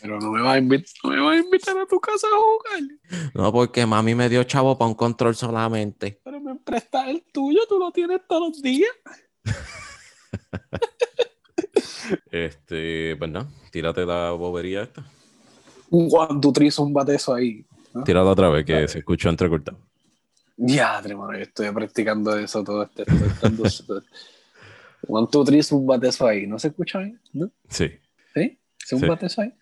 Pero 0.00 0.18
no 0.18 0.30
me 0.32 0.40
vas 0.42 0.54
a 0.54 0.58
invitar, 0.58 0.88
no 1.04 1.10
me 1.10 1.20
vas 1.20 1.36
a 1.36 1.40
invitar 1.40 1.78
a 1.78 1.86
tu 1.86 2.00
casa 2.00 2.26
a 2.26 2.36
jugar. 2.36 3.30
No, 3.34 3.52
porque 3.52 3.86
mami 3.86 4.14
me 4.14 4.28
dio 4.28 4.42
chavo 4.44 4.76
para 4.78 4.88
un 4.88 4.94
control 4.94 5.34
solamente. 5.34 6.20
Pero 6.24 6.40
me 6.40 6.56
prestas 6.56 7.08
el 7.08 7.22
tuyo, 7.32 7.60
tú 7.68 7.78
lo 7.78 7.90
tienes 7.92 8.20
todos 8.28 8.48
los 8.48 8.62
días. 8.62 8.90
Este, 12.30 13.16
pues 13.16 13.30
no, 13.30 13.48
tírate 13.70 14.04
la 14.04 14.30
bobería 14.32 14.82
esta. 14.82 15.04
Un 15.90 16.08
one, 16.10 16.40
two, 16.40 16.52
three, 16.52 16.70
un 16.78 16.94
eso 17.08 17.34
ahí. 17.34 17.64
¿no? 17.92 18.04
Tírate 18.04 18.28
otra 18.28 18.48
vez 18.48 18.64
que 18.64 18.88
se 18.88 18.98
escuchó 18.98 19.28
entrecortado. 19.28 19.78
Ya, 20.56 21.00
mano, 21.02 21.32
yo 21.32 21.42
estoy 21.42 21.70
practicando 21.70 22.36
eso 22.36 22.62
todo 22.62 22.82
este. 22.82 23.04
todo 23.04 23.64
este- 23.64 23.92
one, 25.08 25.28
two, 25.30 25.44
three, 25.44 25.60
un 25.70 26.04
eso 26.04 26.26
ahí. 26.26 26.46
¿No 26.46 26.58
se 26.58 26.68
escucha 26.68 26.98
bien? 26.98 27.20
¿No? 27.32 27.50
Sí, 27.68 27.90
¿Sí? 28.34 28.58
¿Se 28.78 28.94
un 28.94 29.02
Sí. 29.02 29.08
eso 29.22 29.40
ahí? 29.42 29.52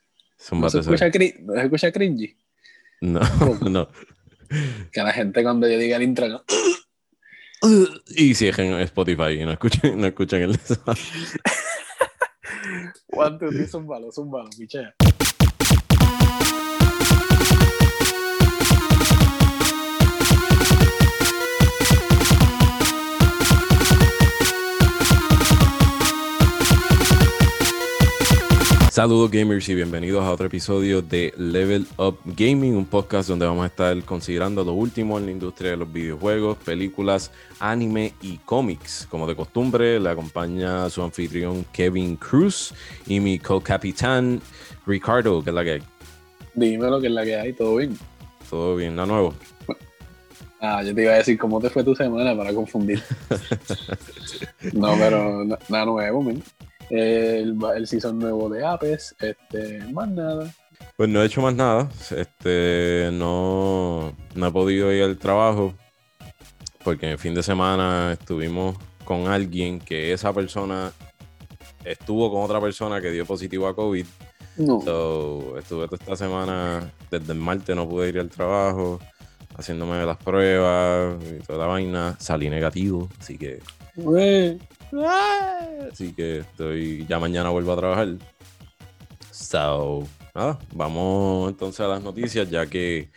¿No 0.53 0.71
se 0.71 0.79
escucha, 0.81 1.11
cri- 1.11 1.39
¿No 1.41 1.55
se 1.55 1.63
escucha 1.63 1.93
cringy? 1.93 2.37
No, 3.01 3.21
no. 3.69 3.89
Que 4.93 5.03
la 5.03 5.13
gente 5.13 5.43
cuando 5.43 5.69
yo 5.69 5.79
diga 5.79 5.97
el 5.97 6.03
intro, 6.05 6.29
¿no? 6.29 6.43
Y 8.17 8.35
si 8.35 8.49
es 8.49 8.59
en 8.59 8.73
Spotify 8.81 9.33
y 9.41 9.45
no 9.45 9.53
escuchan, 9.53 10.01
no 10.01 10.07
escuchan 10.07 10.43
el 10.43 10.51
One, 13.11 13.39
two, 13.39 13.49
three, 13.51 13.67
zúmbalo, 13.67 14.13
zúmbalo, 14.13 14.49
pichea. 14.57 14.95
Saludos 28.99 29.31
gamers 29.31 29.69
y 29.69 29.77
bienvenidos 29.77 30.25
a 30.25 30.33
otro 30.33 30.49
episodio 30.49 31.03
de 31.03 31.33
Level 31.37 31.87
Up 31.99 32.19
Gaming, 32.25 32.75
un 32.75 32.85
podcast 32.85 33.29
donde 33.29 33.47
vamos 33.47 33.63
a 33.63 33.69
estar 33.69 34.03
considerando 34.03 34.65
lo 34.65 34.73
último 34.73 35.19
en 35.19 35.27
la 35.27 35.31
industria 35.31 35.71
de 35.71 35.77
los 35.77 35.93
videojuegos, 35.93 36.59
películas, 36.59 37.31
anime 37.61 38.13
y 38.21 38.39
cómics. 38.39 39.07
Como 39.09 39.29
de 39.29 39.37
costumbre, 39.37 40.01
le 40.01 40.11
acompaña 40.11 40.91
su 40.91 41.01
anfitrión 41.01 41.65
Kevin 41.73 42.17
Cruz 42.17 42.75
y 43.07 43.21
mi 43.21 43.39
co-capitán 43.39 44.41
Ricardo, 44.85 45.45
que 45.45 45.51
es 45.51 45.55
la 45.55 45.63
que 45.63 45.71
hay. 45.75 45.83
Dime 46.55 46.91
lo 46.91 47.01
que 47.01 47.07
es 47.07 47.13
la 47.13 47.25
que 47.25 47.37
hay, 47.37 47.53
todo 47.53 47.77
bien. 47.77 47.97
Todo 48.51 48.75
bien, 48.75 48.97
nada 48.97 49.07
nuevo. 49.07 49.33
Ah, 50.61 50.83
yo 50.83 50.93
te 50.93 51.03
iba 51.05 51.13
a 51.13 51.19
decir 51.19 51.39
cómo 51.39 51.61
te 51.61 51.71
fue 51.71 51.85
tu 51.85 51.95
semana 51.95 52.37
para 52.37 52.53
confundir. 52.53 53.01
no, 54.73 54.97
pero 54.99 55.45
na- 55.45 55.59
nada 55.69 55.85
nuevo, 55.85 56.21
men. 56.21 56.43
El, 56.91 57.57
el 57.77 57.87
season 57.87 58.19
nuevo 58.19 58.49
de 58.49 58.65
Apes, 58.65 59.15
este, 59.21 59.81
más 59.93 60.09
nada. 60.09 60.53
Pues 60.97 61.09
no 61.09 61.23
he 61.23 61.27
hecho 61.27 61.43
más 61.43 61.55
nada. 61.55 61.89
Este, 62.11 63.11
no, 63.13 64.13
no 64.35 64.47
he 64.47 64.51
podido 64.51 64.93
ir 64.93 65.03
al 65.03 65.19
trabajo 65.19 65.75
porque 66.89 67.07
en 67.07 67.13
el 67.13 67.19
fin 67.19 67.35
de 67.35 67.43
semana 67.43 68.13
estuvimos 68.19 68.77
con 69.05 69.29
alguien 69.29 69.79
que 69.79 70.13
esa 70.13 70.33
persona 70.33 70.93
estuvo 71.85 72.33
con 72.33 72.43
otra 72.43 72.61
persona 72.61 73.01
que 73.01 73.11
dio 73.11 73.27
positivo 73.27 73.69
a 73.69 73.75
COVID. 73.75 74.07
No. 74.57 74.81
So, 74.81 75.59
estuve 75.59 75.87
toda 75.87 75.99
esta 76.01 76.17
semana, 76.17 76.93
desde 77.11 77.33
el 77.33 77.39
martes 77.39 77.77
no 77.77 77.89
pude 77.89 78.09
ir 78.09 78.19
al 78.19 78.29
trabajo, 78.29 79.01
haciéndome 79.57 80.05
las 80.05 80.17
pruebas 80.17 81.23
y 81.25 81.45
toda 81.47 81.59
la 81.59 81.67
vaina. 81.67 82.17
Salí 82.19 82.49
negativo, 82.49 83.09
así 83.21 83.37
que. 83.37 83.61
Así 85.91 86.13
que 86.13 86.39
estoy. 86.39 87.07
Ya 87.07 87.19
mañana 87.19 87.51
vuelvo 87.51 87.73
a 87.73 87.77
trabajar. 87.77 88.09
So, 89.31 90.07
nada, 90.35 90.59
vamos 90.75 91.51
entonces 91.51 91.81
a 91.81 91.89
las 91.89 92.03
noticias, 92.03 92.51
ya 92.51 92.67
que 92.67 93.11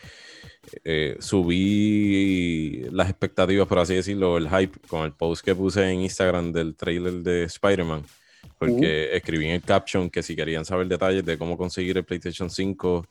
eh, 0.83 1.17
subí 1.19 2.85
las 2.91 3.09
expectativas, 3.09 3.67
por 3.67 3.79
así 3.79 3.95
decirlo, 3.95 4.37
el 4.37 4.49
hype 4.49 4.79
con 4.87 5.05
el 5.05 5.13
post 5.13 5.43
que 5.43 5.55
puse 5.55 5.89
en 5.89 6.01
Instagram 6.01 6.51
del 6.51 6.75
trailer 6.75 7.13
de 7.13 7.43
Spider-Man. 7.45 8.03
Porque 8.57 9.15
escribí 9.15 9.45
en 9.45 9.53
el 9.53 9.61
caption 9.61 10.09
que 10.09 10.21
si 10.21 10.35
querían 10.35 10.65
saber 10.65 10.87
detalles 10.87 11.25
de 11.25 11.37
cómo 11.37 11.57
conseguir 11.57 11.97
el 11.97 12.03
PlayStation 12.03 12.49
5 12.49 13.07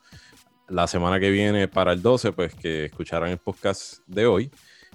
la 0.69 0.87
semana 0.87 1.19
que 1.19 1.31
viene 1.31 1.67
para 1.67 1.93
el 1.93 2.03
12, 2.03 2.33
pues 2.33 2.55
que 2.55 2.87
escucharan 2.87 3.31
el 3.31 3.39
podcast 3.39 3.99
de 4.07 4.27
hoy. 4.27 4.51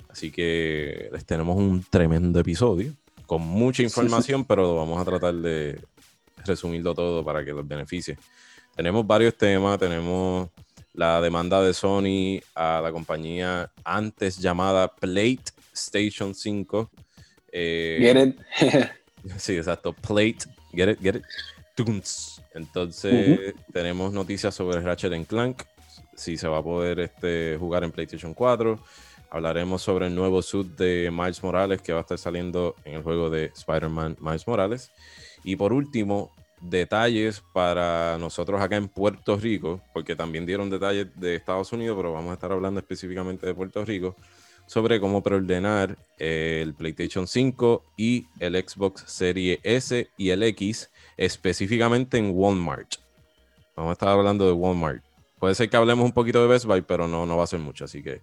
Así 0.09 0.31
que 0.31 1.09
les 1.11 1.25
tenemos 1.25 1.57
un 1.57 1.83
tremendo 1.89 2.39
episodio 2.39 2.93
con 3.25 3.41
mucha 3.41 3.77
Sí, 3.77 3.83
información, 3.83 4.45
pero 4.45 4.75
vamos 4.75 5.01
a 5.01 5.05
tratar 5.05 5.33
de 5.33 5.81
resumirlo 6.45 6.93
todo 6.93 7.23
para 7.23 7.43
que 7.43 7.51
los 7.51 7.67
beneficie. 7.67 8.17
Tenemos 8.75 9.05
varios 9.05 9.35
temas, 9.35 9.79
tenemos 9.79 10.49
la 10.93 11.19
demanda 11.21 11.61
de 11.61 11.73
Sony 11.73 12.41
a 12.55 12.81
la 12.81 12.91
compañía 12.91 13.71
antes 13.83 14.37
llamada 14.37 14.93
PlayStation 14.93 16.33
5. 16.33 16.91
Eh, 17.51 17.97
Get 18.01 18.27
it. 18.27 18.89
Sí, 19.37 19.57
exacto. 19.57 19.91
Plate. 19.91 20.37
Get 20.71 20.91
it, 20.91 20.99
get 21.01 21.15
it. 21.15 21.23
Entonces, 22.53 23.53
tenemos 23.73 24.13
noticias 24.13 24.53
sobre 24.53 24.79
Ratchet 24.81 25.27
Clank. 25.27 25.63
Si 26.15 26.37
se 26.37 26.47
va 26.47 26.59
a 26.59 26.63
poder 26.63 26.99
este, 26.99 27.57
jugar 27.59 27.83
en 27.83 27.91
PlayStation 27.91 28.33
4. 28.33 28.79
Hablaremos 29.29 29.81
sobre 29.81 30.07
el 30.07 30.15
nuevo 30.15 30.41
suit 30.41 30.67
de 30.77 31.09
Miles 31.11 31.43
Morales 31.43 31.81
que 31.81 31.93
va 31.93 31.99
a 31.99 32.01
estar 32.01 32.17
saliendo 32.17 32.75
en 32.85 32.95
el 32.95 33.03
juego 33.03 33.29
de 33.29 33.45
Spider-Man 33.45 34.17
Miles 34.19 34.47
Morales. 34.47 34.91
Y 35.43 35.55
por 35.55 35.73
último, 35.73 36.31
detalles 36.61 37.43
para 37.53 38.17
nosotros 38.17 38.61
acá 38.61 38.75
en 38.75 38.87
Puerto 38.87 39.37
Rico, 39.37 39.81
porque 39.93 40.15
también 40.15 40.45
dieron 40.45 40.69
detalles 40.69 41.07
de 41.15 41.35
Estados 41.35 41.71
Unidos, 41.73 41.95
pero 41.97 42.13
vamos 42.13 42.31
a 42.31 42.33
estar 42.35 42.51
hablando 42.51 42.79
específicamente 42.79 43.45
de 43.45 43.53
Puerto 43.53 43.83
Rico 43.85 44.15
sobre 44.67 44.99
cómo 44.99 45.21
preordenar 45.21 45.97
eh, 46.17 46.61
el 46.63 46.73
PlayStation 46.73 47.27
5 47.27 47.83
y 47.97 48.25
el 48.39 48.55
Xbox 48.55 49.03
Series 49.05 49.59
S 49.63 50.09
y 50.17 50.29
el 50.29 50.43
X, 50.43 50.89
específicamente 51.17 52.17
en 52.17 52.31
Walmart. 52.33 52.95
Vamos 53.75 53.91
a 53.91 53.93
estar 53.93 54.09
hablando 54.09 54.45
de 54.45 54.53
Walmart. 54.53 55.03
Puede 55.39 55.53
ser 55.53 55.69
que 55.69 55.77
hablemos 55.77 56.05
un 56.05 56.13
poquito 56.13 56.41
de 56.41 56.47
Best 56.47 56.65
Buy, 56.65 56.81
pero 56.81 57.07
no, 57.07 57.25
no 57.25 57.37
va 57.37 57.43
a 57.43 57.47
ser 57.47 57.59
mucho, 57.59 57.85
así 57.85 58.01
que 58.01 58.21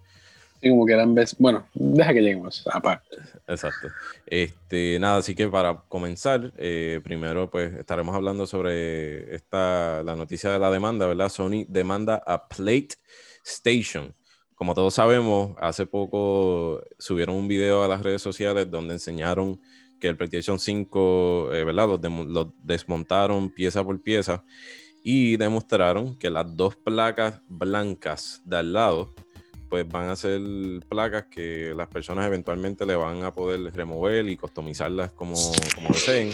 Como 0.69 0.85
que 0.85 0.93
eran 0.93 1.13
veces. 1.13 1.37
Bueno, 1.39 1.67
deja 1.73 2.13
que 2.13 2.21
lleguemos. 2.21 2.63
Aparte. 2.71 3.15
exacto. 3.47 3.87
Este, 4.25 4.97
nada, 4.99 5.17
así 5.17 5.35
que 5.35 5.47
para 5.47 5.83
comenzar, 5.87 6.53
eh, 6.57 7.01
primero 7.03 7.49
pues 7.49 7.73
estaremos 7.73 8.15
hablando 8.15 8.47
sobre 8.47 9.35
esta, 9.35 10.01
la 10.03 10.15
noticia 10.15 10.51
de 10.51 10.59
la 10.59 10.71
demanda, 10.71 11.05
¿verdad? 11.07 11.29
Sony 11.29 11.65
demanda 11.67 12.21
a 12.25 12.47
PlayStation. 12.47 14.13
Como 14.55 14.73
todos 14.75 14.93
sabemos, 14.93 15.55
hace 15.59 15.85
poco 15.85 16.81
subieron 16.97 17.35
un 17.35 17.47
video 17.47 17.83
a 17.83 17.87
las 17.87 18.01
redes 18.03 18.21
sociales 18.21 18.69
donde 18.69 18.93
enseñaron 18.93 19.59
que 19.99 20.07
el 20.07 20.17
PlayStation 20.17 20.59
5, 20.59 21.53
eh, 21.53 21.63
¿verdad? 21.63 21.87
Lo, 21.87 21.97
demo- 21.97 22.23
lo 22.25 22.53
desmontaron 22.63 23.49
pieza 23.49 23.83
por 23.83 24.01
pieza 24.01 24.43
y 25.03 25.35
demostraron 25.37 26.17
que 26.17 26.29
las 26.29 26.55
dos 26.55 26.75
placas 26.77 27.41
blancas 27.47 28.41
de 28.45 28.57
al 28.57 28.71
lado, 28.73 29.13
pues 29.73 29.89
van 29.89 30.07
a 30.07 30.15
ser 30.15 30.39
placas 30.87 31.23
que 31.31 31.73
las 31.75 31.87
personas 31.87 32.27
eventualmente 32.27 32.85
le 32.85 32.95
van 32.95 33.23
a 33.23 33.31
poder 33.31 33.73
remover 33.73 34.29
y 34.29 34.37
customizarlas 34.37 35.11
como, 35.13 35.33
como 35.73 35.87
deseen. 35.87 36.29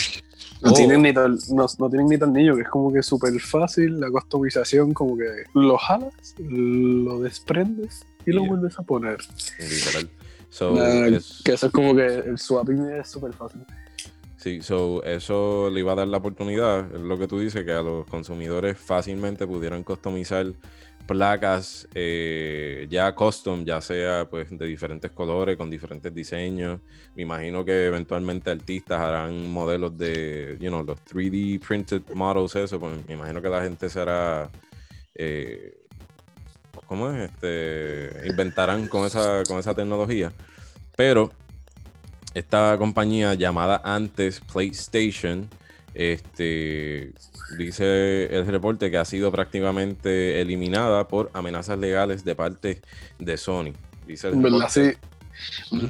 No, 0.61 0.71
Oh. 0.71 0.73
tienen 0.73 1.01
ni 1.03 1.13
tor- 1.13 1.39
no, 1.53 1.65
no 1.79 1.89
tienen 1.89 2.07
ni 2.09 2.17
tornillo, 2.17 2.57
que 2.57 2.63
es 2.63 2.67
como 2.67 2.91
que 2.91 3.01
súper 3.01 3.39
fácil. 3.39 3.97
La 3.97 4.11
customización, 4.11 4.93
como 4.93 5.15
que 5.17 5.23
lo 5.53 5.77
jalas, 5.77 6.35
lo 6.37 7.21
desprendes 7.21 8.05
y 8.25 8.33
lo 8.33 8.41
Yeah. 8.41 8.49
vuelves 8.49 8.77
a 8.77 8.81
poner. 8.83 9.19
Literal. 9.57 10.09
So, 10.49 10.71
Nah, 10.75 11.05
es- 11.07 11.41
Que 11.45 11.53
eso 11.53 11.67
es 11.67 11.71
como 11.71 11.95
que 11.95 12.07
el 12.07 12.37
swapping 12.37 12.89
es 12.89 13.07
súper 13.07 13.31
fácil. 13.31 13.61
Sí, 14.35 14.61
so, 14.61 15.01
eso 15.05 15.69
le 15.71 15.79
iba 15.79 15.93
a 15.93 15.95
dar 15.95 16.09
la 16.09 16.17
oportunidad, 16.17 16.93
es 16.93 16.99
lo 16.99 17.17
que 17.17 17.27
tú 17.29 17.39
dices, 17.39 17.63
que 17.63 17.71
a 17.71 17.81
los 17.81 18.05
consumidores 18.07 18.77
fácilmente 18.77 19.47
pudieran 19.47 19.83
customizar 19.83 20.45
placas 21.09 21.87
eh, 21.95 22.85
ya 22.87 23.15
custom, 23.15 23.65
ya 23.65 23.81
sea 23.81 24.29
pues 24.29 24.55
de 24.55 24.67
diferentes 24.67 25.09
colores, 25.09 25.57
con 25.57 25.67
diferentes 25.67 26.13
diseños. 26.13 26.79
Me 27.15 27.23
imagino 27.23 27.65
que 27.65 27.87
eventualmente 27.87 28.51
artistas 28.51 28.99
harán 28.99 29.49
modelos 29.49 29.97
de, 29.97 30.55
you 30.59 30.69
know, 30.69 30.83
los 30.83 30.99
3D 31.05 31.59
printed 31.65 32.03
models, 32.13 32.55
eso, 32.55 32.79
pues 32.79 32.93
me 33.07 33.15
imagino 33.15 33.41
que 33.41 33.49
la 33.49 33.63
gente 33.63 33.89
será, 33.89 34.51
eh, 35.15 35.79
¿cómo 36.85 37.09
es? 37.09 37.31
Este, 37.31 38.27
inventarán 38.27 38.87
con 38.87 39.07
esa, 39.07 39.41
con 39.47 39.57
esa 39.57 39.73
tecnología. 39.73 40.31
Pero 40.95 41.31
esta 42.35 42.77
compañía 42.77 43.33
llamada 43.33 43.81
antes 43.83 44.41
PlayStation, 44.41 45.49
este, 45.95 47.13
dice 47.57 48.25
el 48.35 48.45
reporte 48.47 48.91
que 48.91 48.97
ha 48.97 49.05
sido 49.05 49.31
prácticamente 49.31 50.41
eliminada 50.41 51.07
por 51.07 51.29
amenazas 51.33 51.79
legales 51.79 52.23
de 52.23 52.35
parte 52.35 52.81
de 53.17 53.37
Sony. 53.37 53.73
Dice 54.07 54.29
el 54.29 54.37
verdad, 54.37 54.69
sí. 54.69 54.91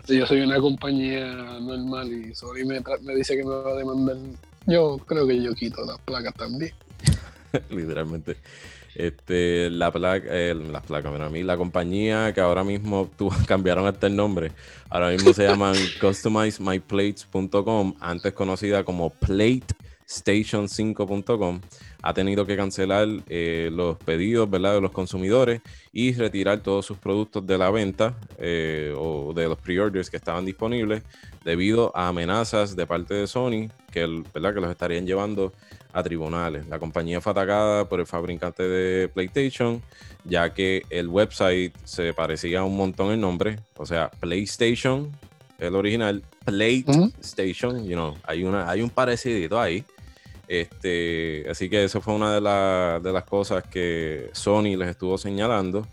Yo 0.08 0.28
soy 0.28 0.42
una 0.42 0.60
compañía 0.60 1.26
normal 1.60 2.12
y 2.12 2.36
Sony 2.36 2.66
me, 2.66 2.82
me 3.02 3.16
dice 3.16 3.36
que 3.36 3.44
me 3.44 3.50
va 3.50 3.72
a 3.72 3.76
demandar. 3.76 4.18
Yo 4.68 4.98
creo 5.06 5.26
que 5.26 5.42
yo 5.42 5.54
quito 5.56 5.84
las 5.86 5.98
placas 6.00 6.34
también. 6.36 6.72
literalmente. 7.70 8.38
Este, 8.96 9.70
la 9.70 9.92
placa, 9.92 10.28
eh, 10.30 10.56
las 10.56 10.84
placas, 10.84 11.14
a 11.22 11.30
mí, 11.30 11.44
la 11.44 11.56
compañía 11.58 12.34
que 12.34 12.42
ahora 12.42 12.64
mismo 12.64 13.10
tú, 13.18 13.30
cambiaron 13.48 13.88
hasta 13.88 14.08
el 14.08 14.16
nombre, 14.16 14.52
ahora 14.90 15.10
mismo 15.10 15.32
se 15.34 15.44
llaman 15.48 15.76
customizemyplates.com, 16.02 17.94
antes 18.00 18.34
conocida 18.34 18.84
como 18.84 19.12
platestation5.com, 20.10 21.62
ha 22.02 22.14
tenido 22.14 22.46
que 22.46 22.58
cancelar 22.58 23.08
eh, 23.30 23.70
los 23.72 23.98
pedidos 23.98 24.50
¿verdad? 24.50 24.76
de 24.76 24.82
los 24.82 24.92
consumidores 24.92 25.62
y 25.94 26.14
retirar 26.14 26.60
todos 26.60 26.86
sus 26.86 26.98
productos 26.98 27.46
de 27.46 27.58
la 27.58 27.70
venta 27.70 28.18
eh, 28.38 28.94
o 28.98 29.34
de 29.34 29.48
los 29.48 29.58
pre-orders 29.58 30.10
que 30.10 30.18
estaban 30.18 30.46
disponibles 30.46 31.04
debido 31.44 31.96
a 31.96 32.08
amenazas 32.08 32.76
de 32.76 32.86
parte 32.86 33.14
de 33.14 33.28
Sony 33.28 33.70
que, 33.92 34.24
¿verdad? 34.34 34.54
que 34.54 34.62
los 34.62 34.72
estarían 34.72 35.06
llevando 35.06 35.54
a 35.94 36.04
tribunales. 36.04 36.68
La 36.68 36.80
compañía 36.80 37.22
fue 37.22 37.32
atacada 37.32 37.88
por 37.88 38.00
el 38.00 38.06
fabricante 38.06 38.64
de 38.64 39.08
PlayStation, 39.10 39.82
ya 40.24 40.54
que 40.54 40.84
el 40.90 41.08
website 41.08 41.74
se 41.84 42.14
parecía 42.14 42.64
un 42.64 42.78
montón 42.78 43.12
el 43.12 43.20
nombre, 43.20 43.60
o 43.76 43.86
sea, 43.86 44.10
PlayStation, 44.20 45.12
el 45.58 45.76
original, 45.76 46.24
PlayStation, 46.46 47.84
you 47.86 47.96
know, 47.96 48.16
hay, 48.24 48.44
una, 48.44 48.70
hay 48.70 48.82
un 48.82 48.90
parecidito 48.90 49.60
ahí. 49.60 49.84
Este, 50.50 51.46
así 51.48 51.70
que 51.70 51.84
eso 51.84 52.02
fue 52.02 52.16
una 52.16 52.34
de, 52.34 52.42
las 52.42 53.24
cosas 53.26 53.64
que 53.64 54.32
Sony 54.34 54.76
les 54.76 54.90
estuvo 54.90 55.20
señalando. 55.20 55.88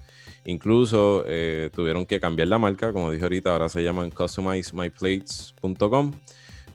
Incluso 0.46 1.24
eh, 1.26 1.68
tuvieron 1.74 2.06
que 2.06 2.18
cambiar 2.18 2.48
la 2.48 2.58
marca, 2.58 2.94
como 2.94 3.10
dije 3.10 3.24
ahorita, 3.24 3.52
ahora 3.52 3.68
se 3.68 3.84
llaman 3.84 4.10
customizemyplates.com. 4.10 6.12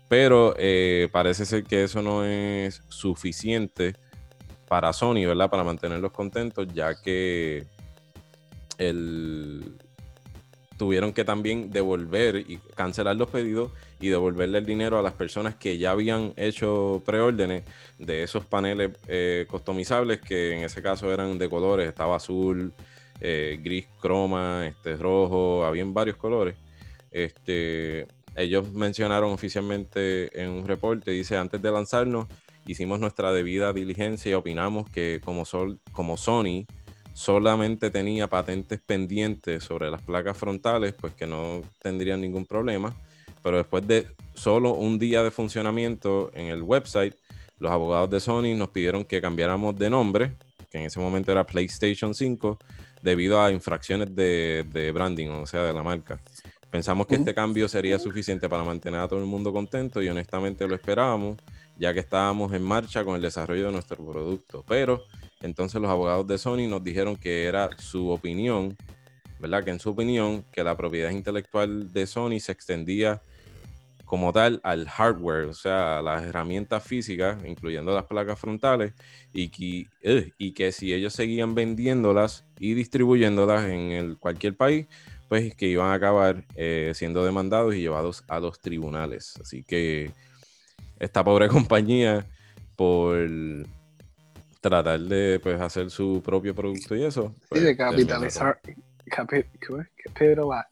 Pero 0.07 0.54
eh, 0.60 1.10
parece 1.12 1.48
ser 1.48 1.63
que 1.63 1.86
eso 1.86 2.04
no 2.04 2.24
es 2.24 2.83
suficiente 2.88 3.95
para 4.68 4.94
Sony, 4.94 5.25
¿verdad? 5.25 5.50
Para 5.50 5.63
mantenerlos 5.63 6.12
contentos, 6.12 6.68
ya 6.72 7.01
que 7.01 7.66
tuvieron 10.81 11.13
que 11.13 11.24
también 11.24 11.69
devolver 11.69 12.38
y 12.38 12.57
cancelar 12.74 13.16
los 13.16 13.30
pedidos 13.30 13.72
y 14.00 14.07
devolverle 14.07 14.57
el 14.57 14.66
dinero 14.66 14.98
a 14.98 15.04
las 15.04 15.13
personas 15.13 15.54
que 15.54 15.78
ya 15.78 15.92
habían 15.92 16.33
hecho 16.38 17.04
preórdenes 17.06 17.66
de 18.00 18.24
esos 18.24 18.48
paneles 18.48 18.89
eh, 19.07 19.45
customizables 19.48 20.19
que 20.22 20.57
en 20.57 20.63
ese 20.63 20.81
caso 20.81 21.13
eran 21.13 21.38
de 21.38 21.48
colores, 21.48 21.88
estaba 21.88 22.16
azul, 22.16 22.74
eh, 23.19 23.60
gris 23.62 23.86
croma, 24.00 24.66
este, 24.66 24.95
rojo, 24.95 25.66
habían 25.66 25.94
varios 25.94 26.18
colores. 26.18 26.56
Este, 27.12 28.07
ellos 28.36 28.74
mencionaron 28.74 29.31
oficialmente 29.34 30.31
en 30.42 30.50
un 30.50 30.68
reporte, 30.68 31.12
dice, 31.12 31.38
antes 31.38 31.62
de 31.62 31.72
lanzarnos, 31.72 32.25
hicimos 32.66 33.00
nuestra 33.00 33.31
debida 33.31 33.72
diligencia 33.72 34.31
y 34.31 34.34
opinamos 34.34 34.89
que 34.89 35.22
como, 35.24 35.45
Sol, 35.45 35.80
como 35.92 36.18
Sony 36.18 36.66
solamente 37.13 37.90
tenía 37.90 38.28
patentes 38.28 38.80
pendientes 38.80 39.63
sobre 39.63 39.90
las 39.90 40.02
placas 40.02 40.38
frontales, 40.38 40.94
pues 40.94 41.13
que 41.13 41.28
no 41.28 41.62
tendrían 41.81 42.22
ningún 42.22 42.46
problema. 42.46 42.96
Pero 43.44 43.58
después 43.58 43.88
de 43.88 44.08
solo 44.34 44.74
un 44.74 45.00
día 45.00 45.24
de 45.24 45.31
funcionamiento 45.31 46.31
en 46.34 46.48
el 46.48 46.62
website, 46.62 47.16
los 47.60 47.72
abogados 47.72 48.10
de 48.10 48.19
Sony 48.19 48.56
nos 48.56 48.69
pidieron 48.69 49.06
que 49.06 49.22
cambiáramos 49.22 49.78
de 49.78 49.90
nombre, 49.90 50.34
que 50.69 50.80
en 50.80 50.86
ese 50.86 51.00
momento 51.00 51.31
era 51.31 51.46
PlayStation 51.46 52.13
5, 52.13 52.58
debido 53.02 53.42
a 53.42 53.52
infracciones 53.52 54.16
de, 54.16 54.92
branding, 54.94 55.30
o 55.30 55.46
sea, 55.46 55.63
de 55.63 55.74
la 55.74 55.84
marca. 55.84 56.19
Pensamos 56.69 57.06
que 57.06 57.16
este 57.16 57.34
cambio 57.34 57.68
sería 57.68 58.00
suficiente 58.00 58.48
para 58.48 58.63
mantener 58.63 59.02
a 59.02 59.08
todo 59.08 59.19
el 59.19 59.25
mundo 59.25 59.52
contento 59.52 60.02
y 60.02 60.08
honestamente 60.08 60.68
lo 60.68 60.75
esperábamos, 60.75 61.38
ya 61.78 61.94
que 61.94 62.00
estábamos 62.00 62.54
en 62.54 62.63
marcha 62.63 63.04
con 63.04 63.16
el 63.16 63.22
desarrollo 63.22 63.66
de 63.66 63.72
nuestro 63.74 63.98
producto. 63.98 64.63
Pero 64.68 65.04
entonces 65.41 65.81
los 65.81 65.89
abogados 65.89 66.27
de 66.27 66.38
Sony 66.38 66.67
nos 66.67 66.83
dijeron 66.83 67.15
que 67.15 67.45
era 67.45 67.69
su 67.77 68.09
opinión, 68.09 68.77
¿verdad? 69.39 69.63
Que 69.63 69.71
en 69.71 69.79
su 69.79 69.89
opinión, 69.89 70.45
que 70.51 70.63
la 70.63 70.77
propiedad 70.77 71.09
intelectual 71.09 71.91
de 71.91 72.07
Sony 72.07 72.39
se 72.39 72.51
extendía 72.51 73.21
como 74.11 74.33
tal 74.33 74.59
al 74.63 74.89
hardware, 74.89 75.45
o 75.45 75.53
sea, 75.53 75.99
a 75.99 76.01
las 76.01 76.23
herramientas 76.23 76.83
físicas, 76.83 77.38
incluyendo 77.45 77.95
las 77.95 78.03
placas 78.03 78.38
frontales, 78.38 78.93
y 79.31 79.47
que, 79.47 79.88
eh, 80.01 80.33
y 80.38 80.51
que 80.51 80.73
si 80.73 80.93
ellos 80.93 81.13
seguían 81.13 81.55
vendiéndolas 81.55 82.43
y 82.59 82.73
distribuyéndolas 82.73 83.69
en 83.69 84.15
cualquier 84.15 84.57
país, 84.57 84.88
pues 85.29 85.55
que 85.55 85.67
iban 85.67 85.88
a 85.88 85.93
acabar 85.93 86.43
eh, 86.55 86.91
siendo 86.93 87.23
demandados 87.23 87.73
y 87.73 87.79
llevados 87.79 88.25
a 88.27 88.41
los 88.41 88.59
tribunales. 88.59 89.35
Así 89.41 89.63
que 89.63 90.11
esta 90.99 91.23
pobre 91.23 91.47
compañía, 91.47 92.27
por 92.75 93.29
tratar 94.62 95.00
de 95.00 95.40
pues, 95.42 95.60
hacer 95.60 95.90
su 95.90 96.22
propio 96.24 96.56
producto 96.56 96.96
y 96.96 97.04
eso. 97.04 97.36
Pues, 97.50 97.63
de 97.63 97.75
capitalizar, 97.75 98.62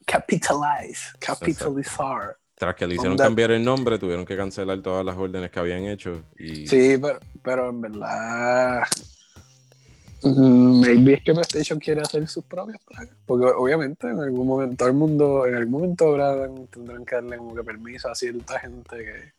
capitalize, 0.06 1.12
capitalizar 1.18 2.36
tras 2.60 2.76
que 2.76 2.86
le 2.86 2.94
hicieron 2.96 3.16
cambiar 3.16 3.52
el 3.52 3.64
nombre, 3.64 3.98
tuvieron 3.98 4.26
que 4.26 4.36
cancelar 4.36 4.82
todas 4.82 5.02
las 5.02 5.16
órdenes 5.16 5.50
que 5.50 5.58
habían 5.58 5.84
hecho. 5.86 6.24
Y... 6.38 6.66
Sí, 6.66 6.98
pero, 7.00 7.18
pero 7.42 7.70
en 7.70 7.80
verdad. 7.80 8.82
Mm, 10.22 10.80
maybe 10.80 11.14
es 11.14 11.22
que 11.22 11.32
PlayStation 11.32 11.78
quiere 11.78 12.02
hacer 12.02 12.28
sus 12.28 12.44
propias 12.44 12.76
placas. 12.84 13.16
Porque 13.24 13.46
obviamente 13.46 14.08
en 14.08 14.20
algún 14.20 14.46
momento, 14.46 14.76
todo 14.76 14.88
el 14.88 14.94
mundo, 14.94 15.46
en 15.46 15.54
algún 15.54 15.72
momento 15.72 16.68
tendrán 16.70 17.06
que 17.06 17.14
darle 17.14 17.38
como 17.38 17.54
que 17.54 17.64
permiso 17.64 18.10
a 18.10 18.14
cierta 18.14 18.58
gente 18.60 18.94
que. 18.94 19.32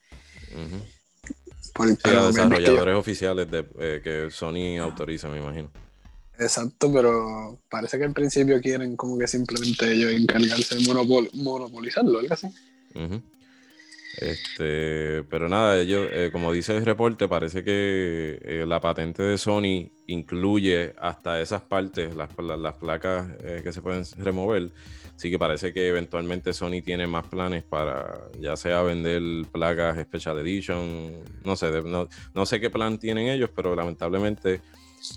Sí, 2.04 2.10
a 2.10 2.28
desarrolladores 2.28 2.96
oficiales 2.96 3.50
de, 3.50 3.66
eh, 3.80 4.02
que 4.04 4.30
Sony 4.32 4.78
autoriza, 4.80 5.30
me 5.30 5.40
imagino. 5.40 5.70
Exacto, 6.40 6.92
pero 6.92 7.60
parece 7.70 7.98
que 7.98 8.06
al 8.06 8.14
principio 8.14 8.60
quieren 8.60 8.96
como 8.96 9.18
que 9.18 9.28
simplemente 9.28 9.92
ellos 9.92 10.12
encargarse 10.12 10.76
de 10.76 10.94
monopolizarlo, 11.34 12.20
algo 12.20 12.34
así. 12.34 12.48
Este, 14.18 15.24
pero 15.30 15.48
nada, 15.48 15.80
ellos, 15.80 16.08
eh, 16.12 16.30
como 16.32 16.52
dice 16.52 16.76
el 16.76 16.86
reporte, 16.86 17.28
parece 17.28 17.64
que 17.64 18.40
eh, 18.42 18.66
la 18.68 18.82
patente 18.82 19.24
de 19.24 19.38
Sony 19.38 19.90
incluye 20.08 20.94
hasta 21.00 21.42
esas 21.42 21.62
partes, 21.62 22.16
las, 22.16 22.30
las, 22.38 22.76
placas 22.76 23.28
eh, 23.44 23.62
que 23.64 23.72
se 23.72 23.82
pueden 23.82 24.04
remover. 24.18 24.72
Así 25.16 25.30
que 25.30 25.38
parece 25.38 25.72
que 25.72 25.88
eventualmente 25.88 26.52
Sony 26.52 26.82
tiene 26.84 27.06
más 27.06 27.28
planes 27.28 27.64
para 27.64 28.30
ya 28.40 28.58
sea 28.58 28.82
vender 28.82 29.22
placas 29.52 30.00
Special 30.02 30.40
Edition, 30.40 31.24
no 31.46 31.56
sé, 31.56 31.70
no, 31.84 32.10
no 32.34 32.46
sé 32.46 32.60
qué 32.60 32.70
plan 32.70 32.98
tienen 32.98 33.28
ellos, 33.28 33.52
pero 33.56 33.76
lamentablemente 33.76 34.62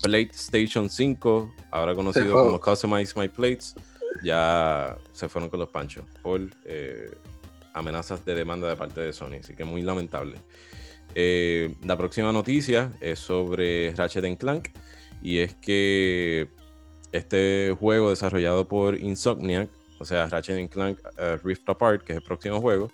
PlayStation 0.03 0.91
5, 0.91 1.55
ahora 1.71 1.95
conocido 1.95 2.35
como 2.35 2.61
Customize 2.61 3.19
My 3.19 3.29
Plates, 3.29 3.75
ya 4.23 4.97
se 5.13 5.29
fueron 5.29 5.49
con 5.49 5.61
los 5.61 5.71
panchos 5.71 6.05
por 6.23 6.41
amenazas 7.75 8.25
de 8.25 8.35
demanda 8.35 8.69
de 8.69 8.77
parte 8.77 9.01
de 9.01 9.13
Sony, 9.13 9.41
así 9.41 9.55
que 9.55 9.65
muy 9.65 9.83
lamentable. 9.83 10.37
Eh, 11.15 11.75
la 11.85 11.97
próxima 11.97 12.33
noticia 12.33 12.93
es 13.01 13.19
sobre 13.19 13.93
Ratchet 13.95 14.39
Clank 14.39 14.69
y 15.23 15.39
es 15.39 15.55
que 15.55 16.49
este 17.13 17.77
juego 17.79 18.11
desarrollado 18.11 18.67
por 18.67 18.99
Insomniac, 18.99 19.69
o 19.99 20.05
sea, 20.05 20.27
Ratchet 20.27 20.71
Clank 20.71 20.99
uh, 20.99 21.47
Rift 21.47 21.69
Apart, 21.69 22.03
que 22.03 22.13
es 22.13 22.19
el 22.19 22.25
próximo 22.25 22.61
juego, 22.61 22.91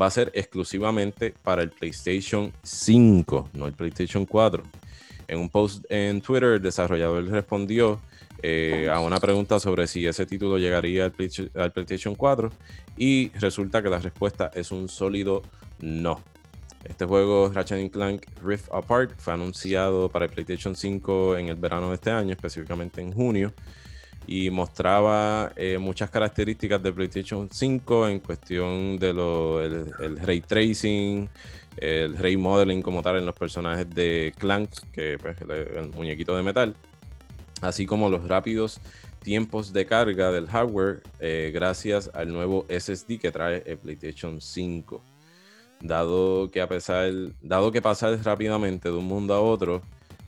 va 0.00 0.06
a 0.06 0.10
ser 0.10 0.30
exclusivamente 0.34 1.34
para 1.42 1.62
el 1.62 1.70
PlayStation 1.70 2.52
5, 2.62 3.50
no 3.54 3.66
el 3.66 3.74
PlayStation 3.74 4.24
4. 4.24 4.62
En 5.28 5.38
un 5.38 5.50
post 5.50 5.84
en 5.90 6.20
Twitter, 6.22 6.54
el 6.54 6.62
desarrollador 6.62 7.24
respondió 7.28 8.00
eh, 8.42 8.88
a 8.90 9.00
una 9.00 9.20
pregunta 9.20 9.60
sobre 9.60 9.86
si 9.86 10.06
ese 10.06 10.24
título 10.24 10.58
llegaría 10.58 11.04
al, 11.04 11.12
PlayStation 11.72 12.14
4 12.14 12.50
y 12.96 13.30
resulta 13.38 13.82
que 13.82 13.90
la 13.90 13.98
respuesta 13.98 14.50
es 14.54 14.72
un 14.72 14.88
sólido 14.88 15.42
no. 15.80 16.20
Este 16.84 17.04
juego 17.04 17.50
Ratchet 17.52 17.90
Clank 17.92 18.24
Rift 18.42 18.72
Apart 18.72 19.12
fue 19.18 19.34
anunciado 19.34 20.08
para 20.08 20.26
el 20.26 20.30
PlayStation 20.30 20.74
5 20.74 21.36
en 21.36 21.48
el 21.48 21.56
verano 21.56 21.88
de 21.88 21.96
este 21.96 22.10
año, 22.10 22.32
específicamente 22.32 23.02
en 23.02 23.12
junio, 23.12 23.52
y 24.26 24.50
mostraba 24.50 25.52
eh, 25.56 25.76
muchas 25.78 26.08
características 26.08 26.82
de 26.82 26.92
PlayStation 26.92 27.48
5 27.50 28.08
en 28.08 28.20
cuestión 28.20 28.98
de 28.98 29.12
lo, 29.12 29.60
el, 29.60 30.18
ray 30.18 30.40
tracing, 30.40 31.28
el 31.80 32.16
ray 32.16 32.36
modeling 32.36 32.82
como 32.82 33.02
tal 33.02 33.16
en 33.16 33.26
los 33.26 33.34
personajes 33.34 33.88
de 33.90 34.32
Clank, 34.38 34.70
que 34.92 35.18
pues, 35.18 35.36
el 35.40 35.90
muñequito 35.90 36.36
de 36.36 36.42
metal 36.42 36.74
así 37.60 37.86
como 37.86 38.08
los 38.08 38.26
rápidos 38.28 38.80
tiempos 39.22 39.72
de 39.72 39.86
carga 39.86 40.30
del 40.30 40.46
hardware 40.46 41.02
eh, 41.20 41.50
gracias 41.52 42.10
al 42.14 42.32
nuevo 42.32 42.66
SSD 42.68 43.18
que 43.20 43.30
trae 43.32 43.62
el 43.66 43.78
PlayStation 43.78 44.40
5. 44.40 45.02
Dado 45.80 46.50
que 46.50 46.60
a 46.60 46.68
pesar, 46.68 47.12
dado 47.40 47.70
que 47.70 47.82
pasar 47.82 48.18
rápidamente 48.24 48.88
de 48.88 48.96
un 48.96 49.04
mundo 49.04 49.34
a 49.34 49.40
otro, 49.40 49.82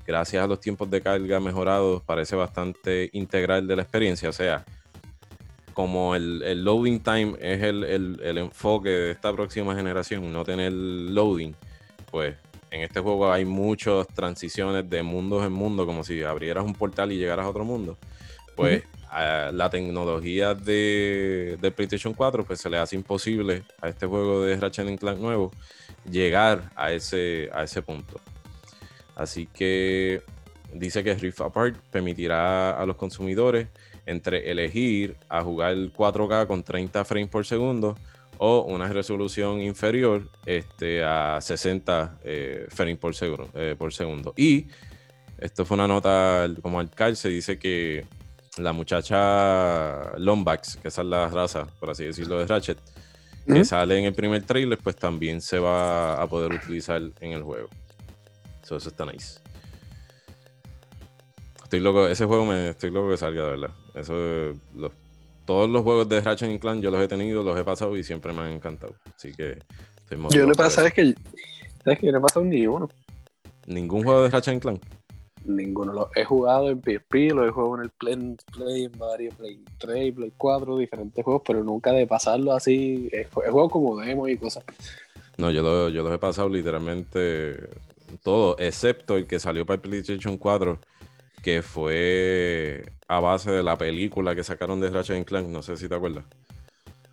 gracias 0.06 0.42
a 0.44 0.46
los 0.46 0.60
tiempos 0.60 0.90
de 0.90 1.00
carga 1.00 1.40
mejorados, 1.40 2.02
parece 2.02 2.36
bastante 2.36 3.10
integral 3.12 3.66
de 3.66 3.76
la 3.76 3.82
experiencia. 3.82 4.28
O 4.28 4.32
sea, 4.32 4.64
como 5.74 6.14
el, 6.14 6.64
loading 6.64 7.00
time 7.00 7.34
es 7.40 7.62
el, 7.62 7.84
el, 7.84 8.38
enfoque 8.38 8.88
de 8.88 9.10
esta 9.12 9.32
próxima 9.32 9.74
generación, 9.74 10.32
no 10.32 10.44
tener 10.44 10.72
loading, 10.72 11.54
pues 12.10 12.36
en 12.70 12.82
este 12.82 13.00
juego 13.00 13.32
hay 13.32 13.44
muchas 13.44 14.06
transiciones 14.08 14.88
de 14.88 15.02
mundos 15.02 15.44
en 15.44 15.52
mundo, 15.52 15.86
como 15.86 16.04
si 16.04 16.22
abrieras 16.22 16.64
un 16.64 16.74
portal 16.74 17.12
y 17.12 17.18
llegaras 17.18 17.46
a 17.46 17.48
otro 17.48 17.64
mundo. 17.64 17.98
Pues 18.54 18.84
la 19.10 19.70
tecnología 19.70 20.54
de, 20.54 21.58
de, 21.60 21.70
PlayStation 21.70 22.14
4 22.14 22.44
pues 22.44 22.60
se 22.60 22.70
le 22.70 22.78
hace 22.78 22.94
imposible 22.94 23.64
a 23.80 23.88
este 23.88 24.06
juego 24.06 24.44
de 24.44 24.56
Ratchet 24.56 24.98
Clank 24.98 25.18
nuevo 25.18 25.50
llegar 26.08 26.70
a 26.76 26.92
ese, 26.92 27.50
a 27.52 27.64
ese 27.64 27.82
punto. 27.82 28.20
Así 29.16 29.46
que 29.46 30.22
dice 30.72 31.04
que 31.04 31.14
Rift 31.14 31.40
Apart 31.40 31.76
permitirá 31.90 32.80
a 32.80 32.86
los 32.86 32.96
consumidores 32.96 33.68
entre 34.06 34.50
elegir 34.50 35.16
a 35.28 35.42
jugar 35.42 35.74
4K 35.74 36.46
con 36.46 36.62
30 36.62 37.04
frames 37.04 37.28
por 37.28 37.46
segundo 37.46 37.96
o 38.38 38.62
una 38.62 38.88
resolución 38.88 39.60
inferior 39.60 40.28
este, 40.46 41.04
a 41.04 41.38
60 41.40 42.18
eh, 42.24 42.66
frames 42.70 42.96
por 42.96 43.14
segundo, 43.14 43.50
eh, 43.54 43.76
por 43.78 43.92
segundo. 43.92 44.32
Y 44.36 44.66
esto 45.38 45.64
fue 45.64 45.74
una 45.74 45.86
nota 45.86 46.48
como 46.62 46.80
al 46.80 47.16
se 47.16 47.28
dice 47.28 47.58
que 47.58 48.06
la 48.56 48.72
muchacha 48.72 50.16
Lombax, 50.18 50.76
que 50.76 50.88
esa 50.88 51.02
es 51.02 51.08
la 51.08 51.28
raza, 51.28 51.66
por 51.78 51.90
así 51.90 52.04
decirlo, 52.04 52.38
de 52.38 52.46
Ratchet, 52.46 52.78
que 53.46 53.64
sale 53.64 53.98
en 53.98 54.04
el 54.04 54.14
primer 54.14 54.42
trailer, 54.42 54.78
pues 54.78 54.96
también 54.96 55.40
se 55.40 55.58
va 55.58 56.20
a 56.20 56.26
poder 56.26 56.52
utilizar 56.52 57.02
en 57.20 57.32
el 57.32 57.42
juego. 57.42 57.68
eso 58.62 58.76
está 58.76 59.04
nice. 59.04 59.40
Estoy 61.70 61.78
loco, 61.78 62.08
ese 62.08 62.24
juego 62.24 62.44
me 62.44 62.70
estoy 62.70 62.90
loco 62.90 63.10
que 63.10 63.16
salga, 63.16 63.44
de 63.44 63.50
verdad. 63.52 63.70
Eso, 63.94 64.12
todos 65.44 65.70
los 65.70 65.84
juegos 65.84 66.08
de 66.08 66.20
Ratchet 66.20 66.60
Clank 66.60 66.82
yo 66.82 66.90
los 66.90 67.00
he 67.00 67.06
tenido, 67.06 67.44
los 67.44 67.56
he 67.56 67.62
pasado 67.62 67.96
y 67.96 68.02
siempre 68.02 68.32
me 68.32 68.40
han 68.40 68.50
encantado. 68.50 68.96
Así 69.14 69.32
que 69.32 69.56
estoy 69.98 70.18
Yo 70.30 70.46
no 70.46 70.52
he 70.52 70.56
pasado, 70.56 70.88
es 70.88 70.94
que, 70.94 71.14
¿sabes 71.84 72.00
que 72.00 72.06
yo 72.06 72.10
no 72.10 72.18
he 72.18 72.22
pasado 72.22 72.44
ni 72.44 72.66
uno. 72.66 72.88
¿Ningún 73.68 74.02
juego 74.02 74.24
de 74.24 74.30
Ratchet 74.30 74.60
Clank? 74.60 74.82
Ninguno. 75.44 75.92
Lo 75.92 76.10
he 76.16 76.24
jugado 76.24 76.70
en 76.70 76.80
PSP, 76.80 77.32
lo 77.32 77.46
he 77.46 77.50
jugado 77.52 77.76
en 77.76 77.82
el 77.82 77.90
Play, 77.90 78.36
Play 78.52 78.84
en 78.86 78.98
varios 78.98 79.34
Play 79.36 79.64
3, 79.78 80.12
Play 80.12 80.32
4, 80.36 80.76
diferentes 80.76 81.24
juegos, 81.24 81.42
pero 81.46 81.62
nunca 81.62 81.92
de 81.92 82.04
pasarlo 82.04 82.52
así. 82.52 83.08
He, 83.12 83.26
jugado 83.26 83.70
como 83.70 83.96
demo 84.00 84.26
y 84.26 84.36
cosas. 84.36 84.64
No, 85.38 85.52
yo, 85.52 85.62
lo, 85.62 85.88
yo 85.88 86.02
los 86.02 86.12
he 86.12 86.18
pasado 86.18 86.48
literalmente 86.48 87.70
todo, 88.24 88.56
excepto 88.58 89.16
el 89.16 89.28
que 89.28 89.38
salió 89.38 89.64
para 89.64 89.76
el 89.76 89.82
PlayStation 89.82 90.36
4, 90.36 90.80
que 91.42 91.62
fue 91.62 92.84
a 93.08 93.20
base 93.20 93.50
de 93.50 93.62
la 93.62 93.76
película 93.76 94.34
que 94.34 94.44
sacaron 94.44 94.80
de 94.80 94.90
Ratchet 94.90 95.26
Clank. 95.26 95.48
No 95.48 95.62
sé 95.62 95.76
si 95.76 95.88
te 95.88 95.94
acuerdas. 95.94 96.24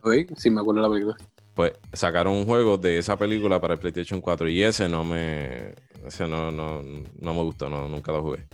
Sí, 0.04 0.28
sí 0.36 0.50
me 0.50 0.62
acuerdo 0.62 0.82
de 0.82 0.88
la 0.88 0.94
película. 0.94 1.18
Pues 1.54 1.74
sacaron 1.92 2.34
un 2.34 2.46
juego 2.46 2.78
de 2.78 3.00
esa 3.00 3.18
película 3.18 3.60
para 3.60 3.74
el 3.74 3.80
PlayStation 3.80 4.22
4 4.22 4.48
y 4.50 4.64
ese 4.64 4.88
no 4.88 5.04
me 5.04 5.74
ese 6.06 6.28
no, 6.28 6.52
no, 6.52 6.82
no 6.82 7.34
me 7.34 7.42
gustó, 7.42 7.70
no, 7.70 7.88
nunca 7.88 8.12
lo 8.12 8.22
jugué. 8.22 8.46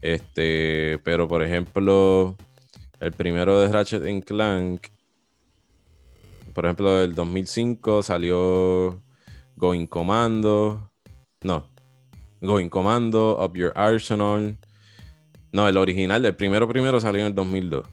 Este, 0.00 0.98
pero 1.02 1.28
por 1.28 1.42
ejemplo, 1.42 2.36
el 3.00 3.12
primero 3.12 3.60
de 3.60 3.68
Ratchet 3.68 4.24
Clank, 4.24 4.88
por 6.52 6.66
ejemplo, 6.66 6.96
del 6.96 7.14
2005 7.14 8.02
salió 8.02 9.00
Going 9.56 9.86
Commando. 9.86 10.90
No, 11.42 11.66
Going 12.40 12.68
Commando, 12.68 13.38
Up 13.42 13.56
Your 13.56 13.72
Arsenal. 13.74 14.58
No, 15.52 15.68
el 15.68 15.76
original, 15.76 16.24
el 16.24 16.34
primero 16.34 16.66
primero 16.66 17.00
salió 17.00 17.20
en 17.20 17.28
el 17.28 17.34
2002. 17.34 17.86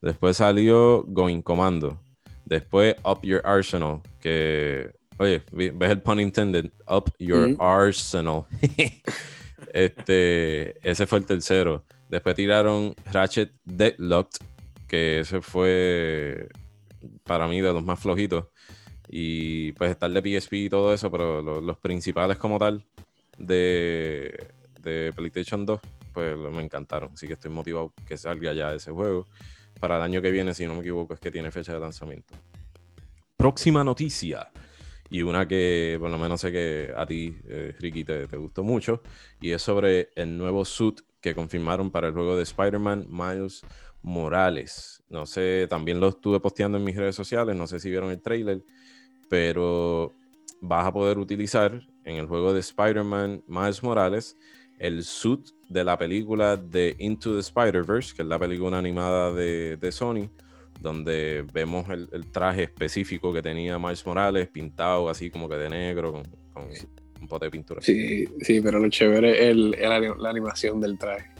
Después 0.00 0.36
salió 0.36 1.02
Going 1.06 1.42
Commando. 1.42 1.98
Después 2.44 2.96
Up 3.04 3.20
Your 3.22 3.42
Arsenal, 3.44 4.00
que 4.20 4.92
Oye, 5.18 5.42
ves 5.50 5.90
el 5.90 6.00
pun 6.00 6.20
intended, 6.20 6.70
up 6.86 7.12
your 7.18 7.56
arsenal. 7.58 8.46
este, 9.74 10.88
ese 10.88 11.06
fue 11.08 11.18
el 11.18 11.26
tercero. 11.26 11.84
Después 12.08 12.36
tiraron 12.36 12.94
Ratchet 13.12 13.52
Deadlocked, 13.64 14.38
que 14.86 15.20
ese 15.20 15.40
fue 15.40 16.48
para 17.24 17.48
mí 17.48 17.60
de 17.60 17.72
los 17.72 17.84
más 17.84 17.98
flojitos. 17.98 18.46
Y 19.08 19.72
pues 19.72 19.90
estar 19.90 20.10
de 20.10 20.40
PSP 20.40 20.52
y 20.52 20.68
todo 20.68 20.94
eso, 20.94 21.10
pero 21.10 21.42
los 21.60 21.78
principales 21.78 22.38
como 22.38 22.58
tal 22.60 22.84
de, 23.38 24.52
de 24.82 25.12
PlayStation 25.16 25.66
2, 25.66 25.80
pues 26.36 26.52
me 26.52 26.62
encantaron. 26.62 27.12
Así 27.12 27.26
que 27.26 27.34
estoy 27.34 27.50
motivado 27.50 27.92
que 28.06 28.16
salga 28.16 28.52
ya 28.52 28.74
ese 28.74 28.90
juego. 28.90 29.26
Para 29.78 29.96
el 29.96 30.02
año 30.02 30.20
que 30.20 30.30
viene, 30.30 30.54
si 30.54 30.66
no 30.66 30.74
me 30.74 30.80
equivoco, 30.80 31.14
es 31.14 31.20
que 31.20 31.30
tiene 31.30 31.50
fecha 31.50 31.72
de 31.72 31.80
lanzamiento. 31.80 32.34
Próxima 33.36 33.84
noticia 33.84 34.50
y 35.10 35.22
una 35.22 35.46
que 35.48 35.96
por 36.00 36.10
lo 36.10 36.18
menos 36.18 36.40
sé 36.40 36.52
que 36.52 36.92
a 36.96 37.06
ti, 37.06 37.36
eh, 37.48 37.74
Ricky, 37.78 38.04
te, 38.04 38.26
gustó 38.36 38.62
mucho, 38.62 39.02
y 39.40 39.52
es 39.52 39.62
sobre 39.62 40.10
el 40.16 40.36
nuevo 40.36 40.64
suit 40.64 41.00
que 41.20 41.34
confirmaron 41.34 41.90
para 41.90 42.08
el 42.08 42.12
juego 42.12 42.36
de 42.36 42.42
Spider-Man 42.42 43.06
Miles 43.08 43.62
Morales. 44.02 45.02
No 45.08 45.24
sé, 45.24 45.66
también 45.68 46.00
lo 46.00 46.08
estuve 46.08 46.40
posteando 46.40 46.78
en 46.78 46.84
mis 46.84 46.96
redes 46.96 47.14
sociales, 47.14 47.56
no 47.56 47.66
sé 47.66 47.80
si 47.80 47.90
vieron 47.90 48.10
el 48.10 48.20
trailer, 48.20 48.62
pero 49.30 50.14
vas 50.60 50.86
a 50.86 50.92
poder 50.92 51.18
utilizar 51.18 51.80
en 52.04 52.16
el 52.16 52.26
juego 52.26 52.52
de 52.52 52.60
Spider-Man 52.60 53.44
Miles 53.46 53.82
Morales 53.82 54.36
el 54.78 55.04
suit 55.04 55.50
de 55.68 55.84
la 55.84 55.98
película 55.98 56.56
de 56.56 56.96
Into 56.98 57.34
the 57.34 57.40
Spider-Verse, 57.40 58.14
que 58.14 58.22
es 58.22 58.28
la 58.28 58.38
película 58.38 58.78
animada 58.78 59.32
de, 59.32 59.76
de 59.76 59.92
Sony 59.92 60.30
donde 60.80 61.44
vemos 61.52 61.88
el, 61.88 62.30
traje 62.30 62.64
específico 62.64 63.32
que 63.32 63.42
tenía 63.42 63.78
Miles 63.78 64.06
Morales, 64.06 64.48
pintado 64.48 65.08
así 65.08 65.30
como 65.30 65.48
que 65.48 65.56
de 65.56 65.68
negro, 65.68 66.12
con, 66.12 66.22
un 67.20 67.28
pote 67.28 67.46
de 67.46 67.50
pintura. 67.50 67.80
Sí, 67.82 68.26
sí, 68.40 68.60
pero 68.60 68.78
lo 68.78 68.88
chévere 68.88 69.32
es 69.32 69.50
el, 69.50 69.70
la 69.70 70.30
animación 70.30 70.80
del 70.80 70.96
traje. 70.98 71.30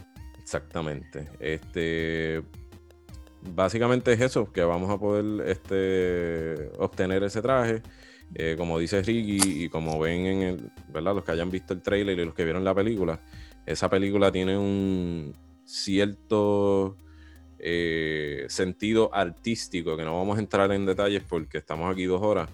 Exactamente. 0.41 1.29
Este, 1.39 2.41
básicamente 3.55 4.11
es 4.11 4.19
eso, 4.19 4.51
que 4.51 4.63
vamos 4.63 4.89
a 4.89 4.97
poder 4.97 5.47
este, 5.47 6.69
obtener 6.77 7.23
ese 7.23 7.41
traje. 7.41 7.81
Eh, 8.35 8.55
como 8.57 8.77
dice 8.77 9.01
Ricky 9.01 9.63
y 9.63 9.69
como 9.69 9.99
ven 9.99 10.25
en 10.25 10.41
el, 10.41 10.71
¿verdad? 10.89 11.15
Los 11.15 11.23
que 11.23 11.31
hayan 11.31 11.49
visto 11.49 11.73
el 11.73 11.81
trailer 11.81 12.17
y 12.19 12.25
los 12.25 12.33
que 12.33 12.43
vieron 12.43 12.63
la 12.63 12.75
película, 12.75 13.19
esa 13.65 13.89
película 13.89 14.31
tiene 14.31 14.57
un 14.57 15.33
cierto 15.65 16.95
eh, 17.57 18.45
sentido 18.49 19.09
artístico, 19.13 19.97
que 19.97 20.03
no 20.03 20.17
vamos 20.17 20.37
a 20.37 20.41
entrar 20.41 20.71
en 20.71 20.85
detalles 20.85 21.23
porque 21.27 21.57
estamos 21.57 21.91
aquí 21.91 22.05
dos 22.05 22.21
horas. 22.21 22.49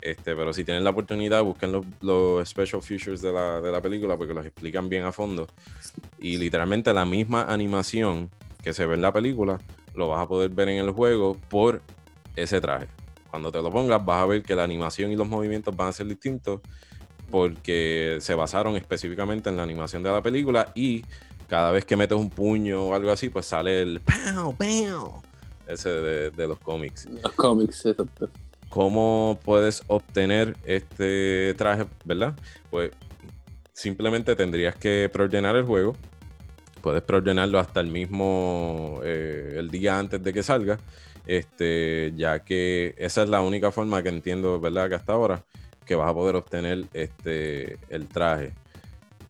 Este, 0.00 0.36
pero 0.36 0.52
si 0.52 0.62
tienen 0.62 0.84
la 0.84 0.90
oportunidad, 0.90 1.42
busquen 1.42 1.72
los, 2.00 2.48
special 2.48 2.80
features 2.82 3.20
de 3.22 3.32
la, 3.32 3.60
de 3.60 3.72
la, 3.72 3.80
película 3.80 4.16
porque 4.16 4.34
los 4.34 4.46
explican 4.46 4.88
bien 4.88 5.04
a 5.04 5.12
fondo. 5.12 5.48
Y 6.18 6.36
literalmente 6.36 6.92
la 6.92 7.04
misma 7.04 7.44
animación 7.44 8.30
que 8.62 8.72
se 8.72 8.86
ve 8.86 8.94
en 8.94 9.02
la 9.02 9.12
película, 9.12 9.58
lo 9.94 10.08
vas 10.08 10.24
a 10.24 10.28
poder 10.28 10.50
ver 10.50 10.68
en 10.68 10.84
el 10.84 10.90
juego 10.90 11.36
por 11.48 11.82
ese 12.34 12.60
traje. 12.60 12.88
Cuando 13.36 13.52
te 13.52 13.60
lo 13.60 13.70
pongas, 13.70 14.02
vas 14.02 14.22
a 14.22 14.24
ver 14.24 14.42
que 14.42 14.54
la 14.54 14.64
animación 14.64 15.12
y 15.12 15.14
los 15.14 15.28
movimientos 15.28 15.76
van 15.76 15.88
a 15.88 15.92
ser 15.92 16.06
distintos 16.06 16.62
porque 17.30 18.16
se 18.22 18.34
basaron 18.34 18.76
específicamente 18.76 19.50
en 19.50 19.58
la 19.58 19.62
animación 19.62 20.02
de 20.02 20.10
la 20.10 20.22
película 20.22 20.72
y 20.74 21.04
cada 21.46 21.70
vez 21.70 21.84
que 21.84 21.96
metes 21.96 22.16
un 22.16 22.30
puño 22.30 22.84
o 22.84 22.94
algo 22.94 23.10
así, 23.10 23.28
pues 23.28 23.44
sale 23.44 23.82
el 23.82 24.00
¡Pow, 24.00 24.56
pow! 24.56 25.22
Ese 25.66 25.90
de, 25.90 26.46
los 26.48 26.58
cómics. 26.60 27.06
Los 27.22 27.32
cómics, 27.32 27.84
exacto. 27.84 28.30
¿Cómo 28.70 29.38
puedes 29.44 29.82
obtener 29.88 30.56
este 30.64 31.52
traje, 31.58 31.84
verdad? 32.06 32.34
Pues 32.70 32.90
simplemente 33.74 34.34
tendrías 34.34 34.76
que 34.76 35.10
preordenar 35.12 35.56
el 35.56 35.64
juego. 35.64 35.94
Puedes 36.80 37.02
preordenarlo 37.02 37.58
hasta 37.58 37.80
el 37.80 37.88
mismo, 37.88 39.00
eh, 39.04 39.56
el 39.58 39.70
día 39.70 39.98
antes 39.98 40.24
de 40.24 40.32
que 40.32 40.42
salga. 40.42 40.78
Este, 41.26 42.12
ya 42.16 42.44
que 42.44 42.94
esa 42.98 43.22
es 43.22 43.28
la 43.28 43.40
única 43.40 43.72
forma 43.72 44.02
que 44.02 44.08
entiendo, 44.08 44.60
¿verdad? 44.60 44.88
Que 44.88 44.94
hasta 44.94 45.12
ahora, 45.12 45.44
que 45.84 45.94
vas 45.94 46.10
a 46.10 46.14
poder 46.14 46.36
obtener 46.36 46.86
este, 46.92 47.78
el 47.88 48.06
traje. 48.08 48.52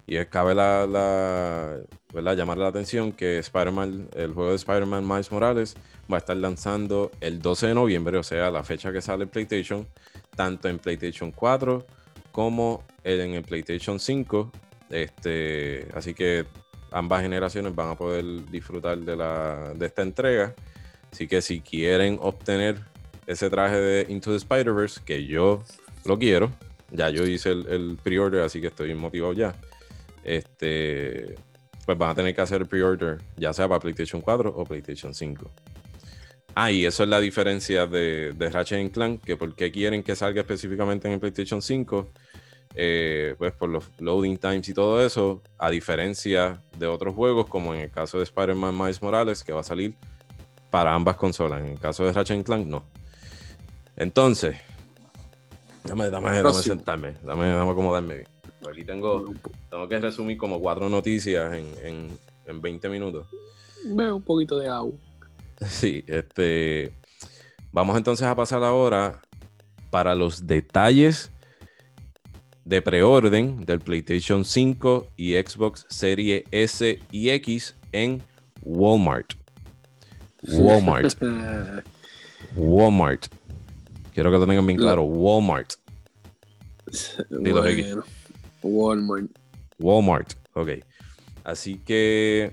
Y 0.07 0.23
cabe 0.27 0.55
la, 0.55 0.87
la 0.87 2.35
llamar 2.35 2.59
la 2.59 2.69
atención 2.69 3.13
que 3.13 3.39
Spider-Man, 3.39 4.09
el 4.15 4.33
juego 4.33 4.51
de 4.51 4.57
Spider-Man 4.57 5.07
Miles 5.07 5.33
Morales 5.33 5.77
va 6.11 6.17
a 6.17 6.19
estar 6.19 6.37
lanzando 6.37 7.11
el 7.21 7.41
12 7.41 7.69
de 7.69 7.75
noviembre, 7.75 8.17
o 8.19 8.23
sea, 8.23 8.51
la 8.51 8.63
fecha 8.63 8.93
que 8.93 9.01
sale 9.01 9.27
PlayStation, 9.27 9.87
tanto 10.37 10.69
en 10.69 10.79
PlayStation 10.79 11.33
4 11.33 11.85
como 12.31 12.85
en 13.03 13.35
el 13.35 13.43
PlayStation 13.43 13.99
5. 13.99 14.53
Este, 14.91 15.89
así 15.95 16.15
que 16.15 16.47
ambas 16.91 17.23
generaciones 17.23 17.75
van 17.75 17.91
a 17.91 17.95
poder 17.97 18.25
disfrutar 18.51 18.99
de, 18.99 19.17
la, 19.17 19.73
de 19.75 19.87
esta 19.87 20.03
entrega. 20.03 20.55
Así 21.17 21.27
que 21.29 21.41
si 21.41 21.63
quieren 21.63 22.19
obtener 22.21 22.77
ese 23.27 23.49
traje 23.49 23.77
de 23.77 24.13
Into 24.13 24.33
the 24.33 24.37
Spider-Verse, 24.37 25.01
que 25.03 25.25
yo 25.25 25.63
lo 26.05 26.19
quiero, 26.19 26.53
ya 26.91 27.09
yo 27.09 27.27
hice 27.27 27.53
el, 27.53 27.97
pre-order, 28.03 28.43
así 28.43 28.61
que 28.61 28.67
estoy 28.67 28.95
motivado 28.95 29.33
ya 29.33 29.55
este, 30.25 31.37
pues 31.87 31.97
van 31.97 32.11
a 32.11 32.15
tener 32.15 32.35
que 32.35 32.43
hacer 32.43 32.61
el 32.61 32.69
pre-order, 32.69 33.17
ya 33.39 33.55
sea 33.55 33.67
para 33.67 33.81
PlayStation 33.81 34.21
4 34.21 34.53
o 34.55 34.65
PlayStation 34.67 35.15
5. 35.15 35.51
Ah, 36.55 36.71
y 36.71 36.85
eso 36.85 37.05
es 37.05 37.09
la 37.09 37.19
diferencia 37.19 37.87
de, 37.87 38.35
de 38.35 38.51
Ratchet 38.51 38.93
Clank, 38.93 39.25
que 39.25 39.39
por 39.39 39.55
qué 39.55 39.73
quieren 39.73 40.03
que 40.03 40.15
salga 40.15 40.43
específicamente 40.43 41.09
en 41.09 41.15
el 41.15 41.21
PlayStation 41.21 41.63
5. 41.63 42.13
eh, 42.75 43.35
pues 43.39 43.55
por 43.55 43.71
los 43.71 43.91
loading 44.01 44.37
times 44.37 44.69
y 44.69 44.75
todo 44.75 45.03
eso, 45.03 45.43
a 45.57 45.71
diferencia 45.71 46.63
de 46.79 46.87
otros 46.87 47.15
juegos, 47.15 47.47
como 47.47 47.73
en 47.73 47.81
el 47.81 47.91
caso 47.91 48.19
de 48.19 48.25
Spider-Man 48.25 48.77
Miles 48.77 49.01
Morales, 49.01 49.43
que 49.43 49.55
va 49.55 49.61
a 49.61 49.63
salir 49.65 49.95
para 50.71 50.95
ambas 50.95 51.17
consolas. 51.17 51.63
En 51.63 51.73
el 51.73 51.79
caso 51.79 52.05
de 52.05 52.13
Ratchet 52.13 52.45
Clank, 52.45 52.67
no. 52.67 52.85
Entonces, 53.97 54.57
dame, 55.85 56.11
dame, 56.11 56.43
dame 56.43 56.53
sentarme, 56.55 57.15
dame, 57.23 57.49
dame 57.49 57.71
acomodarme 57.71 58.25
Aquí 58.69 58.85
tengo, 58.85 59.33
tengo 59.71 59.89
que 59.89 60.01
resumir 60.01 60.37
como 60.37 60.61
cuatro 60.61 60.89
noticias 60.89 61.55
en, 61.55 61.67
en, 61.83 62.19
en 62.47 62.61
20 62.61 62.89
minutos. 62.89 63.27
Veo 63.85 64.17
un 64.17 64.23
poquito 64.23 64.59
de 64.59 64.69
agua. 64.69 64.93
Sí, 65.67 66.05
este. 66.07 66.93
Vamos 67.73 67.97
entonces 67.97 68.27
a 68.27 68.35
pasar 68.35 68.63
ahora 68.63 69.23
para 69.91 70.15
los 70.15 70.47
detalles 70.47 71.31
de 72.67 72.83
preorden 72.83 73.65
del 73.65 73.81
PlayStation 73.81 74.45
5 74.45 75.07
y 75.17 75.35
Xbox 75.35 75.87
Serie 75.89 76.45
S 76.51 76.99
y 77.11 77.31
X 77.31 77.75
en 77.93 78.23
Walmart. 78.63 79.33
Walmart. 80.43 81.15
Walmart. 82.57 83.27
Quiero 84.15 84.31
que 84.31 84.39
lo 84.39 84.47
tengan 84.47 84.67
bien 84.67 84.79
claro. 84.79 85.03
Walmart. 85.03 85.75
Walmart. 88.63 89.31
Walmart. 89.79 90.33
Ok. 90.55 90.71
Así 91.45 91.79
que 91.79 92.53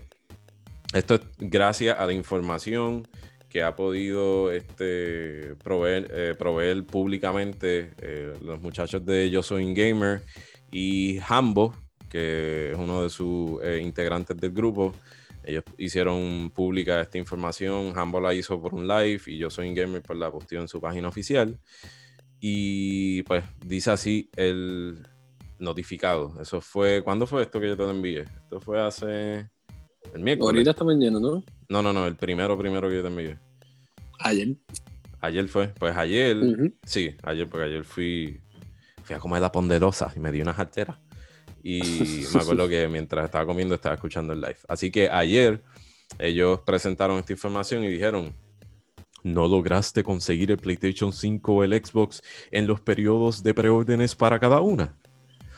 esto 0.94 1.16
es 1.16 1.22
gracias 1.40 1.98
a 1.98 2.06
la 2.06 2.14
información 2.14 3.08
que 3.50 3.62
ha 3.62 3.76
podido 3.76 4.52
este, 4.52 5.56
proveer, 5.64 6.10
eh, 6.12 6.36
proveer 6.38 6.84
públicamente 6.86 7.92
eh, 8.02 8.34
los 8.42 8.60
muchachos 8.62 9.06
de 9.06 9.30
Yo 9.30 9.44
Soy 9.44 9.64
un 9.64 9.76
Gamer 9.76 10.22
y 10.72 11.20
Hambo, 11.28 11.76
que 12.10 12.72
es 12.72 12.78
uno 12.78 13.04
de 13.04 13.10
sus 13.10 13.62
eh, 13.64 13.80
integrantes 13.82 14.36
del 14.38 14.52
grupo. 14.52 14.94
Ellos 15.44 15.64
hicieron 15.78 16.52
pública 16.54 17.02
esta 17.02 17.18
información. 17.18 17.94
Hambo 17.98 18.20
la 18.22 18.34
hizo 18.34 18.62
por 18.62 18.74
un 18.74 18.88
live 18.88 19.22
y 19.28 19.38
Yo 19.38 19.50
Soy 19.50 19.70
un 19.70 19.76
Gamer 19.76 20.02
por 20.02 20.16
la 20.16 20.32
posteó 20.32 20.62
en 20.62 20.68
su 20.68 20.80
página 20.80 21.08
oficial. 21.08 21.60
Y 22.40 23.24
pues 23.24 23.44
dice 23.66 23.92
así 23.92 24.30
el 24.36 25.08
notificado. 25.60 26.34
Eso 26.42 26.62
fue. 26.62 27.02
¿Cuándo 27.04 27.26
fue 27.26 27.44
esto 27.44 27.60
que 27.60 27.68
yo 27.70 27.78
te 27.78 27.84
lo 27.84 27.92
envié? 27.92 28.22
Esto 28.22 28.60
fue 28.60 28.82
hace. 28.82 29.50
El 30.14 30.22
miércoles. 30.22 30.50
Ahorita 30.50 30.72
está 30.72 30.84
mañana, 30.84 31.20
¿no? 31.20 31.44
No, 31.70 31.82
no, 31.82 31.94
no, 31.94 32.06
el 32.06 32.16
primero, 32.16 32.58
primero 32.58 32.90
que 32.90 32.96
yo 32.96 33.02
te 33.02 33.08
envié. 33.08 33.40
Ayer. 34.20 34.56
Ayer 35.22 35.48
fue. 35.48 35.70
Pues 35.70 35.96
ayer. 35.96 36.38
Sí, 36.84 37.16
ayer, 37.24 37.50
porque 37.50 37.66
ayer 37.66 37.84
fui. 37.84 38.42
Fui 39.04 39.16
a 39.16 39.20
comer 39.20 39.42
la 39.42 39.52
ponderosa 39.52 40.12
y 40.16 40.20
me 40.20 40.32
di 40.32 40.42
una 40.42 40.54
jartera. 40.54 41.00
Y 41.64 42.26
me 42.34 42.42
acuerdo 42.42 42.68
que 42.68 42.88
mientras 42.90 43.26
estaba 43.26 43.46
comiendo 43.46 43.74
estaba 43.74 43.96
escuchando 43.96 44.34
el 44.34 44.42
live. 44.42 44.58
Así 44.68 44.92
que 44.92 45.10
ayer 45.10 45.64
ellos 46.20 46.60
presentaron 46.66 47.18
esta 47.18 47.32
información 47.34 47.84
y 47.86 47.88
dijeron, 47.88 48.34
¿no 49.24 49.48
lograste 49.48 50.04
conseguir 50.04 50.52
el 50.52 50.58
PlayStation 50.58 51.14
5 51.14 51.54
o 51.54 51.64
el 51.64 51.74
Xbox 51.74 52.22
en 52.52 52.68
los 52.68 52.82
periodos 52.82 53.44
de 53.44 53.54
preórdenes 53.54 54.14
para 54.14 54.40
cada 54.40 54.60
una? 54.60 54.98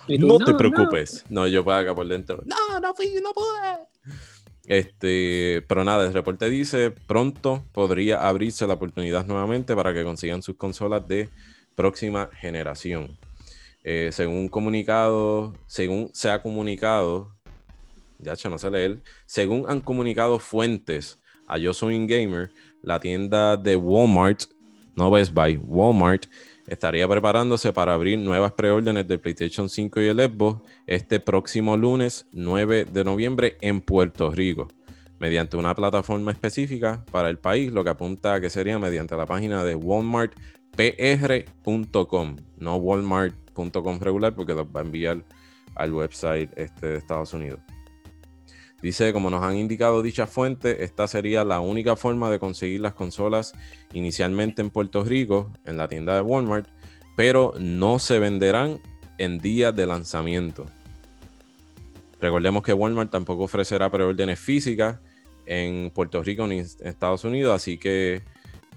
no, 0.07 0.37
te 0.37 0.53
preocupes. 0.53 1.25
No. 1.29 1.47
yo 1.47 1.63
puedo 1.63 1.77
acá 1.77 1.95
por 1.95 2.07
dentro. 2.07 2.43
No, 2.45 2.79
no 2.79 2.93
fui, 2.93 3.11
no 3.23 3.33
pude. 3.33 4.15
Este, 4.67 5.63
pero 5.67 5.83
nada, 5.83 6.05
el 6.05 6.13
reporte 6.13 6.49
dice, 6.49 6.91
pronto 6.91 7.63
podría 7.71 8.27
abrirse 8.27 8.65
la 8.67 8.75
oportunidad 8.75 9.25
nuevamente 9.25 9.75
para 9.75 9.93
que 9.93 10.03
consigan 10.03 10.41
sus 10.41 10.55
consolas 10.55 11.07
de 11.07 11.29
próxima 11.75 12.29
generación. 12.39 13.17
Eh, 13.87 14.09
según 14.11 14.47
comunicado, 14.47 15.53
según 15.67 16.09
se 16.11 16.31
ha 16.31 16.41
comunicado, 16.41 17.35
ya 18.17 18.33
no 18.49 18.57
sé 18.57 18.71
leer, 18.71 19.03
según 19.27 19.69
han 19.69 19.79
comunicado 19.79 20.39
fuentes 20.39 21.21
a 21.45 21.59
Yo 21.59 21.71
Soy 21.71 22.03
Gamer, 22.07 22.49
la 22.81 22.99
tienda 22.99 23.57
de 23.57 23.75
Walmart, 23.75 24.45
no 24.95 25.11
Best 25.11 25.35
Buy, 25.35 25.57
Walmart, 25.57 26.25
estaría 26.65 27.07
preparándose 27.07 27.73
para 27.73 27.93
abrir 27.93 28.17
nuevas 28.17 28.53
preórdenes 28.53 29.07
del 29.07 29.19
PlayStation 29.19 29.69
5 29.69 30.01
y 30.01 30.07
el 30.07 30.19
Xbox 30.19 30.63
este 30.87 31.19
próximo 31.19 31.77
lunes 31.77 32.25
9 32.31 32.85
de 32.85 33.03
noviembre 33.03 33.55
en 33.61 33.81
Puerto 33.81 34.31
Rico, 34.31 34.67
mediante 35.19 35.57
una 35.57 35.75
plataforma 35.75 36.31
específica 36.31 37.05
para 37.11 37.29
el 37.29 37.37
país, 37.37 37.71
lo 37.71 37.83
que 37.83 37.91
apunta 37.91 38.33
a 38.33 38.41
que 38.41 38.49
sería 38.49 38.79
mediante 38.79 39.15
la 39.15 39.27
página 39.27 39.63
de 39.63 39.75
walmartpr.com, 39.75 42.35
no 42.57 42.77
walmart.com 43.55 43.99
regular, 43.99 44.35
porque 44.35 44.53
los 44.53 44.67
va 44.67 44.81
a 44.81 44.83
enviar 44.83 45.23
al 45.75 45.93
website 45.93 46.51
este 46.55 46.87
de 46.87 46.97
Estados 46.97 47.33
Unidos. 47.33 47.59
Dice, 48.81 49.13
como 49.13 49.29
nos 49.29 49.43
han 49.43 49.57
indicado 49.57 50.03
dicha 50.03 50.27
fuente, 50.27 50.83
esta 50.83 51.07
sería 51.07 51.43
la 51.43 51.59
única 51.59 51.95
forma 51.95 52.29
de 52.29 52.39
conseguir 52.39 52.81
las 52.81 52.93
consolas 52.93 53.53
inicialmente 53.93 54.61
en 54.61 54.69
Puerto 54.69 55.03
Rico, 55.03 55.51
en 55.65 55.77
la 55.77 55.87
tienda 55.87 56.13
de 56.15 56.21
Walmart, 56.21 56.67
pero 57.15 57.53
no 57.57 57.99
se 57.99 58.19
venderán 58.19 58.79
en 59.17 59.39
días 59.39 59.75
de 59.75 59.87
lanzamiento. 59.87 60.65
Recordemos 62.19 62.63
que 62.63 62.73
Walmart 62.73 63.11
tampoco 63.11 63.43
ofrecerá 63.43 63.89
preórdenes 63.89 64.39
físicas 64.39 64.99
en 65.45 65.91
Puerto 65.91 66.21
Rico 66.21 66.45
ni 66.47 66.59
en 66.59 66.67
Estados 66.81 67.23
Unidos, 67.23 67.55
así 67.55 67.77
que 67.77 68.23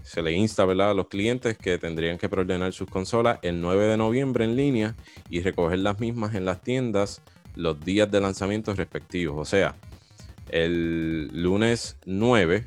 se 0.09 0.23
le 0.23 0.33
insta 0.33 0.63
a 0.63 0.95
los 0.95 1.09
clientes 1.09 1.59
que 1.59 1.77
tendrían 1.77 2.17
que 2.17 2.31
preordenar 2.31 2.73
sus 2.73 2.89
consolas 2.89 3.41
el 3.43 3.61
9 3.61 3.89
de 3.89 3.99
noviembre 3.99 4.47
en 4.47 4.57
línea 4.57 4.97
y 5.29 5.43
recoger 5.43 5.81
las 5.81 6.01
mismas 6.01 6.35
en 6.35 6.47
las 6.47 6.63
tiendas 6.63 7.21
los 7.55 7.79
días 7.85 8.11
de 8.11 8.19
lanzamiento 8.19 8.73
respectivos. 8.75 9.37
O 9.37 9.45
sea, 9.45 9.75
el 10.49 11.29
lunes 11.35 11.99
9, 12.07 12.67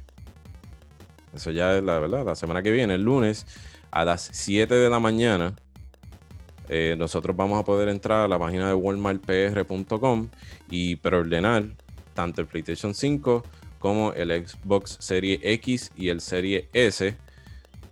eso 1.34 1.50
ya 1.50 1.76
es 1.76 1.84
la 1.84 1.98
verdad, 1.98 2.24
la 2.24 2.36
semana 2.36 2.62
que 2.62 2.70
viene, 2.70 2.94
el 2.94 3.02
lunes 3.02 3.48
a 3.90 4.06
las 4.06 4.30
7 4.32 4.76
de 4.76 4.90
la 4.92 5.00
mañana, 5.00 5.56
eh, 6.70 6.94
nosotros 6.96 7.36
vamos 7.36 7.60
a 7.60 7.66
poder 7.66 7.90
entrar 7.90 8.24
a 8.24 8.28
la 8.28 8.38
página 8.38 8.68
de 8.68 8.76
walmartpr.com 8.76 10.30
y 10.70 10.96
preordenar 10.98 11.64
tanto 12.14 12.42
el 12.42 12.46
PlayStation 12.46 12.94
5 12.94 13.44
como 13.80 14.14
el 14.14 14.48
Xbox 14.48 14.98
Serie 15.00 15.40
X 15.42 15.92
y 15.98 16.10
el 16.10 16.22
Serie 16.22 16.70
S. 16.72 17.18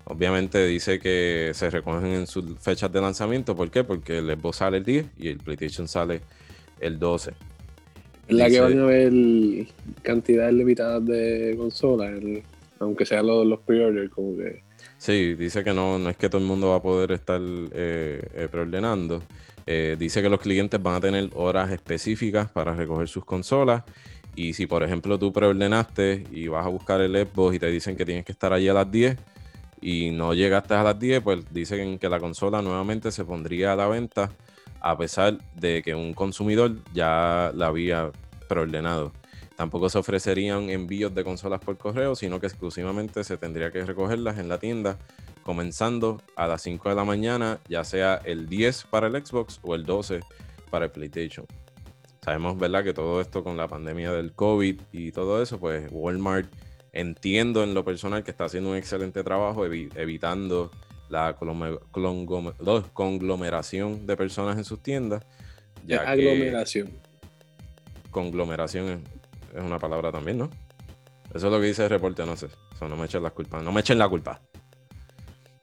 Obviamente 0.10 0.66
dice 0.68 1.00
que 1.00 1.52
se 1.54 1.70
recogen 1.70 2.08
en 2.08 2.28
sus 2.28 2.60
fechas 2.60 2.92
de 2.92 3.00
lanzamiento. 3.00 3.56
¿Por 3.56 3.72
qué? 3.72 3.84
Porque 3.84 4.18
el 4.18 4.28
Xbox 4.38 4.58
sale 4.58 4.78
el 4.78 4.84
10 4.84 5.06
y 5.18 5.30
el 5.30 5.38
PlayStation 5.38 5.88
sale 5.88 6.22
el 6.82 7.00
12 7.00 7.34
la 8.30 8.50
que 8.50 8.60
van 8.60 8.80
a 8.80 8.84
haber 8.84 9.14
cantidades 10.02 10.54
limitadas 10.54 11.06
de 11.06 11.56
consolas, 11.58 12.12
aunque 12.80 13.06
sean 13.06 13.28
los, 13.28 13.46
los 13.46 13.60
pre-order, 13.60 14.10
como 14.10 14.38
que. 14.38 14.64
Sí, 14.98 15.36
dice 15.36 15.64
que 15.64 15.74
no, 15.74 15.98
no 15.98 16.10
es 16.10 16.18
que 16.18 16.30
todo 16.30 16.42
el 16.42 16.48
mundo 16.48 16.70
va 16.70 16.78
a 16.78 16.82
poder 16.82 17.12
estar 17.12 17.42
eh, 17.42 18.22
eh, 18.34 18.48
preordenando. 18.52 19.24
Eh, 19.66 19.96
dice 19.98 20.22
que 20.22 20.30
los 20.30 20.40
clientes 20.40 20.82
van 20.82 20.96
a 20.96 21.00
tener 21.00 21.30
horas 21.36 21.72
específicas 21.72 22.50
para 22.50 22.74
recoger 22.74 23.08
sus 23.08 23.26
consolas. 23.26 23.84
Y 24.36 24.54
si, 24.54 24.68
por 24.68 24.84
ejemplo, 24.84 25.18
tú 25.18 25.34
preordenaste 25.34 26.24
y 26.32 26.48
vas 26.48 26.66
a 26.66 26.70
buscar 26.70 27.02
el 27.02 27.16
Xbox 27.16 27.56
y 27.56 27.60
te 27.60 27.68
dicen 27.68 27.96
que 27.96 28.06
tienes 28.06 28.26
que 28.26 28.32
estar 28.32 28.54
allí 28.54 28.68
a 28.68 28.74
las 28.74 28.90
10 28.90 29.18
y 29.82 30.12
no 30.12 30.34
llegaste 30.34 30.74
a 30.74 30.84
las 30.84 31.00
10, 31.00 31.22
pues 31.22 31.54
dicen 31.54 32.00
que 32.00 32.10
la 32.10 32.20
consola 32.20 32.62
nuevamente 32.62 33.12
se 33.12 33.26
pondría 33.26 33.74
a 33.74 33.76
la 33.76 33.88
venta 33.88 34.32
a 34.82 34.98
pesar 34.98 35.38
de 35.56 35.82
que 35.84 35.96
un 35.96 36.14
consumidor 36.14 36.78
ya 36.94 37.52
la 37.56 37.68
había 37.68 38.12
preordenado. 38.48 39.12
Tampoco 39.56 39.90
se 39.90 39.98
ofrecerían 39.98 40.70
envíos 40.70 41.14
de 41.14 41.24
consolas 41.24 41.60
por 41.60 41.78
correo, 41.78 42.16
sino 42.16 42.40
que 42.40 42.48
exclusivamente 42.48 43.24
se 43.26 43.38
tendría 43.38 43.72
que 43.72 43.86
recogerlas 43.86 44.38
en 44.38 44.48
la 44.48 44.58
tienda, 44.58 44.98
comenzando 45.44 46.22
a 46.38 46.48
las 46.48 46.62
5 46.62 46.90
de 46.90 46.96
la 46.96 47.04
mañana, 47.04 47.60
ya 47.68 47.84
sea 47.84 48.22
el 48.24 48.48
10 48.48 48.86
para 48.86 49.08
el 49.08 49.26
Xbox 49.26 49.60
o 49.64 49.76
el 49.76 49.84
12 49.86 50.22
para 50.70 50.86
el 50.86 50.92
PlayStation. 50.92 51.46
Sabemos, 52.22 52.58
¿verdad?, 52.58 52.84
que 52.84 52.94
todo 52.94 53.20
esto 53.20 53.44
con 53.44 53.58
la 53.58 53.68
pandemia 53.68 54.14
del 54.14 54.32
COVID 54.32 54.82
y 54.94 55.12
todo 55.12 55.42
eso, 55.42 55.60
pues 55.60 55.90
Walmart 55.92 56.50
entiendo 56.92 57.64
en 57.64 57.74
lo 57.74 57.84
personal 57.86 58.24
que 58.24 58.32
está 58.32 58.46
haciendo 58.46 58.72
un 58.72 58.78
excelente 58.78 59.24
trabajo 59.24 59.66
evitando 59.66 60.72
la 61.10 61.36
conglomeración 62.94 64.06
de 64.06 64.18
personas 64.18 64.58
en 64.58 64.64
sus 64.64 64.82
tiendas. 64.82 65.26
Ya 65.86 66.02
aglomeración. 66.02 66.90
conglomeración 68.12 69.04
es, 69.56 69.64
una 69.64 69.80
palabra 69.80 70.12
también, 70.12 70.38
¿no? 70.38 70.50
Eso 71.34 71.48
es 71.48 71.54
lo 71.54 71.60
que 71.60 71.68
dice 71.68 71.84
el 71.84 71.90
reporte, 71.90 72.26
no 72.26 72.36
sé. 72.36 72.48
No 72.82 72.96
me 72.96 73.06
echen 73.06 73.24
la 73.24 73.32
culpa. 73.32 73.62
No 73.62 73.72
me 73.72 73.82
echen 73.82 73.98
la 73.98 74.10
culpa. 74.10 74.42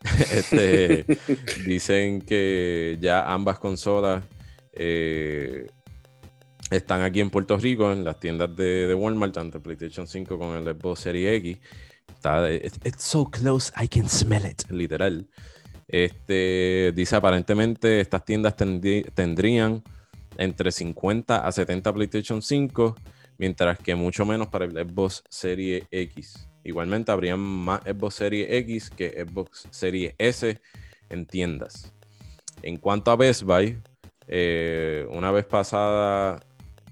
este, 0.33 1.05
dicen 1.67 2.21
que 2.23 2.99
ya 3.01 3.33
ambas 3.33 3.59
consolas 3.59 4.23
eh, 4.73 5.67
están 6.71 7.03
aquí 7.03 7.21
en 7.21 7.31
Puerto 7.31 7.57
Rico, 7.57 7.93
en 7.93 8.05
las 8.05 8.19
tiendas 8.19 8.55
de, 8.57 8.95
Walmart, 8.95 9.35
tanto 9.35 9.59
el 9.59 9.63
PlayStation 9.63 10.07
5 10.07 10.39
como 10.39 10.57
el 10.57 10.65
Xbox 10.65 11.01
Series 11.01 11.39
X. 11.39 11.59
Está, 12.09 12.53
it's 12.53 13.03
so 13.03 13.31
close, 13.31 13.73
I 13.81 13.89
can 13.89 14.09
smell 14.09 14.45
it, 14.47 14.63
literal. 14.71 15.27
Este 15.89 16.93
dice 16.97 17.15
aparentemente 17.15 18.01
estas 18.01 18.25
tiendas 18.25 18.57
tendrían 18.57 19.85
entre 20.37 20.73
50 20.73 21.47
a 21.47 21.53
70 21.53 21.93
PlayStation 21.93 22.43
5, 22.43 22.97
mientras 23.39 23.79
que 23.79 23.95
mucho 23.95 24.25
menos 24.27 24.49
para 24.49 24.65
el 24.65 24.73
Xbox 24.73 25.23
Series 25.29 25.85
X. 25.91 26.49
Igualmente 26.65 27.13
habrían 27.13 27.39
más 27.39 27.83
Xbox 27.83 28.15
Series 28.17 28.49
X 28.51 28.91
que 28.91 29.25
Xbox 29.25 29.69
Series 29.71 30.15
S 30.19 30.61
en 31.09 31.27
tiendas. 31.27 31.93
En 32.63 32.79
cuanto 32.79 33.13
a 33.13 33.17
Best 33.17 33.43
Buy, 33.43 33.79
eh, 34.27 35.07
una 35.11 35.31
vez 35.31 35.45
pasada, 35.45 36.41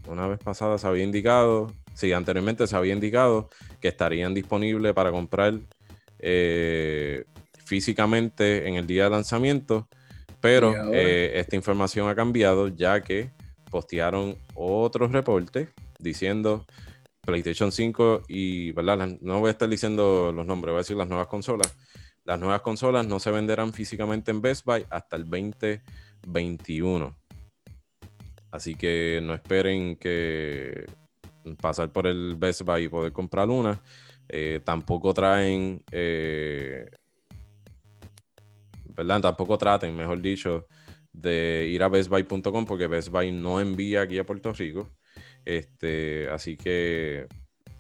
una 0.06 0.26
vez 0.26 0.38
pasada 0.38 0.78
se 0.78 0.86
había 0.86 1.04
indicado, 1.04 1.72
sí, 1.94 2.12
anteriormente 2.12 2.66
se 2.66 2.76
había 2.76 2.94
indicado 2.94 3.48
que 3.80 3.88
estarían 3.88 4.34
disponibles 4.34 4.92
para 4.92 5.10
comprar 5.10 5.58
eh, 6.18 7.24
físicamente 7.64 8.68
en 8.68 8.74
el 8.76 8.86
día 8.86 9.04
de 9.04 9.10
lanzamiento, 9.10 9.88
pero 10.40 10.74
eh, 10.92 11.32
esta 11.34 11.56
información 11.56 12.08
ha 12.08 12.14
cambiado 12.14 12.68
ya 12.68 13.02
que 13.02 13.30
postearon 13.70 14.36
otros 14.54 15.12
reportes 15.12 15.68
diciendo 15.98 16.64
PlayStation 17.22 17.72
5 17.72 18.22
y, 18.28 18.72
¿verdad? 18.72 19.18
No 19.20 19.40
voy 19.40 19.48
a 19.48 19.52
estar 19.52 19.68
diciendo 19.68 20.32
los 20.34 20.46
nombres, 20.46 20.72
voy 20.72 20.78
a 20.78 20.82
decir 20.82 20.96
las 20.96 21.08
nuevas 21.08 21.26
consolas. 21.26 21.76
Las 22.24 22.38
nuevas 22.38 22.62
consolas 22.62 23.06
no 23.06 23.20
se 23.20 23.30
venderán 23.30 23.72
físicamente 23.72 24.30
en 24.30 24.40
Best 24.40 24.64
Buy 24.64 24.86
hasta 24.90 25.16
el 25.16 25.24
2021. 25.24 27.14
Así 28.54 28.76
que 28.76 29.18
no 29.20 29.34
esperen 29.34 29.96
que 29.96 30.86
pasar 31.60 31.90
por 31.90 32.06
el 32.06 32.36
Best 32.36 32.62
Buy 32.62 32.84
y 32.84 32.88
poder 32.88 33.12
comprar 33.12 33.50
una. 33.50 33.82
Eh, 34.28 34.60
tampoco 34.62 35.12
traen, 35.12 35.82
eh, 35.90 36.88
¿verdad? 38.90 39.22
Tampoco 39.22 39.58
traten, 39.58 39.96
mejor 39.96 40.22
dicho, 40.22 40.68
de 41.12 41.68
ir 41.68 41.82
a 41.82 41.88
bestbuy.com 41.88 42.64
porque 42.64 42.86
Best 42.86 43.08
Buy 43.08 43.32
no 43.32 43.60
envía 43.60 44.02
aquí 44.02 44.18
a 44.18 44.24
Puerto 44.24 44.52
Rico. 44.52 44.88
Este, 45.44 46.28
así 46.30 46.56
que 46.56 47.26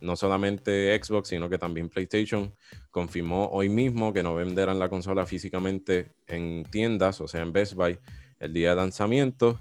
no 0.00 0.16
solamente 0.16 1.00
Xbox, 1.00 1.28
sino 1.28 1.48
que 1.48 1.56
también 1.56 1.88
PlayStation 1.88 2.52
confirmó 2.90 3.46
hoy 3.52 3.68
mismo 3.68 4.12
que 4.12 4.24
no 4.24 4.34
venderán 4.34 4.80
la 4.80 4.88
consola 4.88 5.24
físicamente 5.24 6.10
en 6.26 6.64
tiendas, 6.64 7.20
o 7.20 7.28
sea, 7.28 7.42
en 7.42 7.52
Best 7.52 7.74
Buy, 7.74 7.96
el 8.40 8.52
día 8.52 8.70
de 8.70 8.76
lanzamiento. 8.76 9.60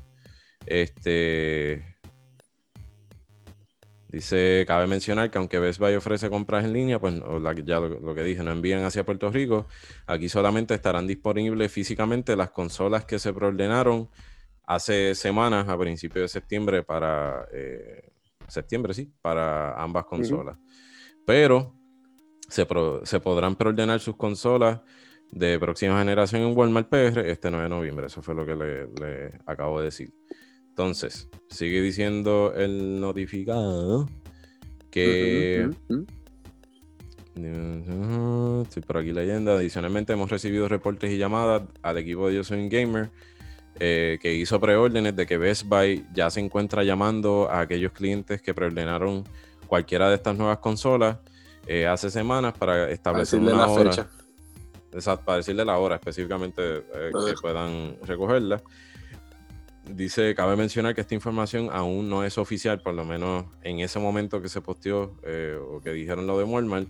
Este, 0.66 1.94
Dice, 4.14 4.64
cabe 4.68 4.86
mencionar 4.86 5.32
que 5.32 5.40
aunque 5.40 5.58
Best 5.58 5.80
Buy 5.80 5.96
ofrece 5.96 6.30
compras 6.30 6.64
en 6.64 6.72
línea, 6.72 7.00
pues 7.00 7.16
ya 7.66 7.80
lo, 7.80 8.14
que 8.14 8.24
dije, 8.24 8.44
no 8.44 8.52
envían 8.52 8.84
hacia 8.84 9.04
Puerto 9.04 9.32
Rico. 9.32 9.66
Aquí 10.06 10.30
solamente 10.30 10.76
estarán 10.76 11.08
disponibles 11.08 11.72
físicamente 11.72 12.36
las 12.36 12.52
consolas 12.52 13.06
que 13.06 13.18
se 13.18 13.34
preordenaron 13.34 14.08
hace 14.68 15.16
semanas, 15.16 15.68
a 15.68 15.76
principios 15.80 16.26
de 16.26 16.28
septiembre, 16.28 16.84
para 16.84 17.48
eh, 17.52 18.12
septiembre, 18.48 18.94
sí, 18.94 19.12
para 19.20 19.82
ambas 19.82 20.06
consolas. 20.06 20.60
Pero 21.26 21.74
se, 22.48 22.68
podrán 22.68 23.56
preordenar 23.56 24.00
sus 24.00 24.16
consolas 24.16 24.82
de 25.32 25.58
próxima 25.58 25.98
generación 25.98 26.44
en 26.44 26.56
Walmart 26.56 26.88
PR 26.88 27.18
este 27.22 27.50
9 27.50 27.64
de 27.64 27.70
noviembre. 27.70 28.06
Eso 28.06 28.22
fue 28.22 28.36
lo 28.36 28.46
que 28.46 28.56
le 28.56 29.40
acabo 29.48 29.80
de 29.80 29.86
decir. 29.86 30.14
Entonces, 30.74 31.30
sigue 31.50 31.82
diciendo 31.82 32.52
el 32.56 33.00
notificado 33.00 34.10
que... 34.90 35.70
Estoy 37.36 38.82
por 38.82 38.98
aquí 38.98 39.12
leyendo. 39.12 39.52
Adicionalmente, 39.52 40.14
hemos 40.14 40.32
recibido 40.32 40.68
reportes 40.68 41.12
y 41.12 41.20
llamadas 41.20 41.62
al 41.84 42.00
equipo 42.00 42.28
de 42.28 42.36
Yo 42.36 42.44
Soy 42.44 42.68
Gamer 42.70 43.12
eh, 43.80 44.18
que 44.20 44.34
hizo 44.34 44.60
preórdenes 44.60 45.16
de 45.16 45.28
que 45.28 45.38
Best 45.38 45.68
Buy 45.68 46.08
ya 46.12 46.32
se 46.32 46.40
encuentra 46.40 46.84
llamando 46.84 47.48
a 47.52 47.62
aquellos 47.62 47.92
clientes 47.92 48.42
que 48.42 48.56
preordenaron 48.56 49.24
cualquiera 49.68 50.10
de 50.10 50.16
estas 50.16 50.36
nuevas 50.36 50.58
consolas 50.58 51.18
eh, 51.68 51.86
hace 51.86 52.10
semanas 52.10 52.54
para 52.58 52.90
establecer 52.90 53.40
una 53.40 53.68
hora. 53.68 53.92
Fecha. 53.92 54.10
Exacto, 54.92 55.26
para 55.26 55.38
decirle 55.38 55.66
la 55.66 55.78
hora 55.78 55.96
específicamente 55.96 56.78
eh, 56.78 57.12
que 57.28 57.34
puedan 57.40 57.96
recogerla. 58.04 58.62
Dice, 59.90 60.34
cabe 60.34 60.56
mencionar 60.56 60.96
que 60.96 61.02
esta 61.02 61.14
información 61.14 61.70
aún 61.72 62.10
no 62.10 62.24
es 62.24 62.38
oficial, 62.38 62.82
por 62.82 62.94
lo 62.94 63.04
menos 63.04 63.46
en 63.64 63.80
ese 63.80 64.00
momento 64.00 64.42
que 64.42 64.48
se 64.48 64.62
posteó 64.62 65.18
eh, 65.24 65.58
o 65.62 65.82
que 65.82 65.92
dijeron 65.92 66.26
lo 66.26 66.38
de 66.38 66.46
Walmart. 66.46 66.88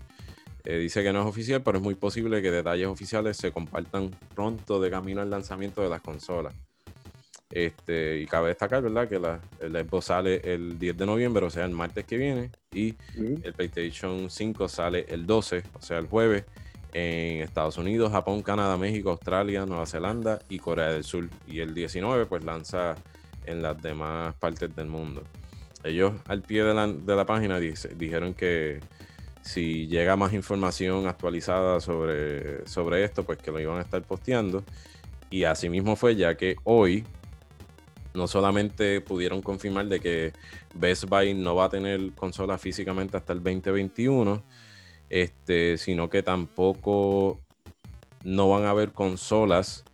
Eh, 0.66 0.78
dice 0.78 1.04
que 1.04 1.12
no 1.12 1.22
es 1.22 1.26
oficial, 1.26 1.62
pero 1.64 1.80
es 1.80 1.84
muy 1.84 1.96
posible 1.96 2.42
que 2.42 2.52
detalles 2.52 2.88
oficiales 2.88 3.36
se 3.36 3.52
compartan 3.52 4.12
pronto 4.36 4.80
de 4.80 4.90
camino 4.90 5.22
al 5.22 5.30
lanzamiento 5.30 5.82
de 5.82 5.90
las 5.90 6.02
consolas. 6.02 6.54
Este, 7.50 8.20
y 8.20 8.26
cabe 8.26 8.50
destacar, 8.50 8.82
¿verdad? 8.82 9.10
Que 9.10 9.20
la, 9.20 9.42
el 9.60 9.74
Xbox 9.74 10.06
sale 10.06 10.42
el 10.44 10.80
10 10.80 10.98
de 10.98 11.06
noviembre, 11.06 11.46
o 11.46 11.50
sea, 11.50 11.66
el 11.66 11.72
martes 11.72 12.06
que 12.06 12.18
viene, 12.18 12.52
y 12.72 12.96
el 13.16 13.54
PlayStation 13.54 14.30
5 14.30 14.68
sale 14.68 15.06
el 15.10 15.26
12, 15.26 15.64
o 15.74 15.82
sea, 15.82 15.98
el 15.98 16.08
jueves 16.08 16.46
en 16.94 17.42
Estados 17.42 17.78
Unidos, 17.78 18.12
Japón, 18.12 18.42
Canadá, 18.44 18.78
México, 18.78 19.12
Australia, 19.12 19.66
Nueva 19.66 19.86
Zelanda 19.86 20.40
y 20.50 20.60
Corea 20.60 20.90
del 20.90 21.04
Sur. 21.04 21.30
Y 21.48 21.60
el 21.60 21.74
19 21.74 22.28
pues 22.28 22.44
lanza 22.44 22.96
en 23.46 23.62
las 23.62 23.82
demás 23.82 24.36
partes 24.36 24.76
del 24.76 24.88
mundo. 24.88 25.24
Ellos 25.84 26.14
al 26.28 26.42
pie 26.42 26.64
de 26.64 27.16
la, 27.16 27.26
página 27.26 27.60
dijeron 27.60 28.34
que 28.34 28.80
si 29.42 29.88
llega 29.88 30.16
más 30.16 30.34
información 30.34 31.08
actualizada 31.08 31.82
sobre, 31.82 32.66
sobre 32.68 33.04
esto, 33.04 33.24
pues 33.24 33.40
que 33.40 33.52
lo 33.52 33.60
iban 33.60 33.80
a 33.80 33.82
estar 33.82 34.02
posteando. 34.04 34.64
Y 35.30 35.44
así 35.44 35.68
mismo 35.68 35.96
fue, 35.96 36.16
ya 36.16 36.36
que 36.36 36.56
hoy 36.64 37.04
no 38.14 38.28
solamente 38.28 39.02
pudieron 39.02 39.42
confirmar 39.42 39.88
de 39.88 40.00
que 40.00 40.34
Best 40.76 41.06
Buy 41.06 41.34
no 41.34 41.56
va 41.56 41.66
a 41.66 41.70
tener 41.70 42.14
consola 42.14 42.58
físicamente 42.58 43.18
hasta 43.18 43.34
el 43.34 43.44
2021, 43.44 44.44
este, 45.14 45.78
sino 45.78 46.10
que 46.10 46.24
tampoco 46.24 47.40
no 48.24 48.50
van 48.50 48.64
a 48.64 48.72
haber 48.72 48.94
consolas 48.94 49.86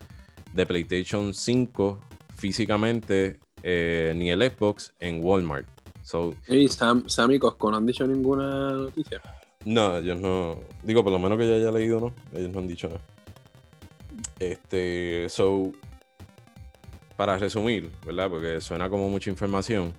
de 0.54 0.66
PlayStation 0.66 1.34
5 1.34 2.00
físicamente 2.38 3.38
eh, 3.62 4.14
ni 4.16 4.30
el 4.30 4.42
Xbox 4.42 4.94
en 4.98 5.22
Walmart. 5.22 5.68
So, 6.04 6.34
¿Y 6.48 6.70
Sam, 6.70 7.04
y 7.32 7.38
Costco 7.38 7.70
no 7.70 7.76
han 7.76 7.86
dicho 7.86 8.08
ninguna 8.08 8.72
noticia? 8.72 9.22
No, 9.66 9.98
ellos 9.98 10.22
no. 10.22 10.62
Digo, 10.84 11.04
por 11.04 11.12
lo 11.12 11.20
menos 11.20 11.38
que 11.38 11.50
ya 11.50 11.56
haya 11.56 11.72
leído, 11.72 12.00
¿no? 12.00 12.14
Ellos 12.32 12.54
no 12.54 12.60
han 12.60 12.68
dicho 12.70 12.88
nada. 12.88 13.02
Este, 14.40 15.28
so, 15.28 15.74
para 17.18 17.38
resumir, 17.38 17.92
¿verdad? 18.06 18.30
Porque 18.30 18.62
suena 18.62 18.90
como 18.90 19.10
mucha 19.10 19.30
información. 19.30 19.94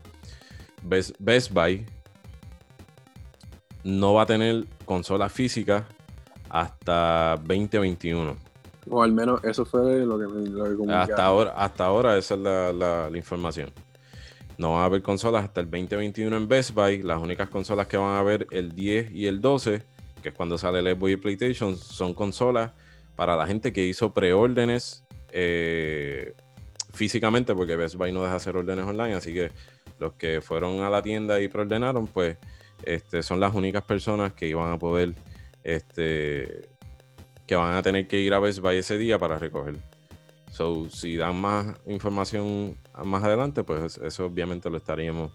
Best 0.82 1.52
Buy 1.52 1.84
no 3.84 4.14
va 4.14 4.22
a 4.22 4.26
tener 4.26 4.66
consola 4.84 5.28
física 5.28 5.86
hasta 6.48 7.36
2021. 7.36 8.36
O 8.90 9.02
al 9.02 9.12
menos 9.12 9.42
eso 9.44 9.64
fue 9.64 10.04
lo 10.04 10.18
que, 10.18 10.24
lo 10.24 10.94
hasta 10.94 11.24
ahora 11.24 11.52
Hasta 11.52 11.84
ahora 11.84 12.18
esa 12.18 12.34
es 12.34 12.40
la, 12.40 13.10
información. 13.14 13.70
No 14.58 14.72
van 14.72 14.82
a 14.82 14.84
haber 14.86 15.02
consolas 15.02 15.44
hasta 15.44 15.60
el 15.60 15.70
2021 15.70 16.36
en 16.36 16.48
Best 16.48 16.74
Buy. 16.74 17.02
Las 17.02 17.20
únicas 17.20 17.48
consolas 17.48 17.86
que 17.86 17.96
van 17.96 18.16
a 18.16 18.18
haber 18.18 18.46
el 18.50 18.74
10 18.74 19.12
y 19.12 19.26
el 19.26 19.40
12, 19.40 19.82
que 20.22 20.28
es 20.30 20.34
cuando 20.34 20.58
sale 20.58 20.80
el 20.80 20.96
Xbox 20.96 21.12
y 21.12 21.16
PlayStation, 21.16 21.76
son 21.76 22.12
consolas 22.14 22.72
para 23.16 23.36
la 23.36 23.46
gente 23.46 23.72
que 23.72 23.86
hizo 23.86 24.12
preórdenes 24.12 25.04
eh, 25.32 26.34
físicamente, 26.92 27.54
porque 27.54 27.76
Best 27.76 27.94
Buy 27.94 28.12
no 28.12 28.22
deja 28.22 28.34
hacer 28.34 28.56
órdenes 28.56 28.84
online. 28.84 29.14
Así 29.14 29.32
que 29.32 29.50
los 29.98 30.14
que 30.14 30.40
fueron 30.40 30.82
a 30.82 30.90
la 30.90 31.00
tienda 31.00 31.40
y 31.40 31.48
preordenaron, 31.48 32.06
pues 32.06 32.36
este, 32.84 33.22
son 33.22 33.40
las 33.40 33.54
únicas 33.54 33.82
personas 33.82 34.32
que 34.32 34.48
iban 34.48 34.72
a 34.72 34.78
poder, 34.78 35.14
este, 35.64 36.68
que 37.46 37.56
van 37.56 37.74
a 37.74 37.82
tener 37.82 38.06
que 38.06 38.20
ir 38.20 38.34
a 38.34 38.38
Best 38.38 38.60
Buy 38.60 38.76
ese 38.76 38.98
día 38.98 39.18
para 39.18 39.38
recoger. 39.38 39.76
So, 40.52 40.88
si 40.90 41.16
dan 41.16 41.40
más 41.40 41.76
información 41.86 42.76
más 43.04 43.22
adelante, 43.22 43.62
pues 43.62 43.98
eso 43.98 44.26
obviamente 44.26 44.68
lo 44.68 44.76
estaríamos 44.76 45.32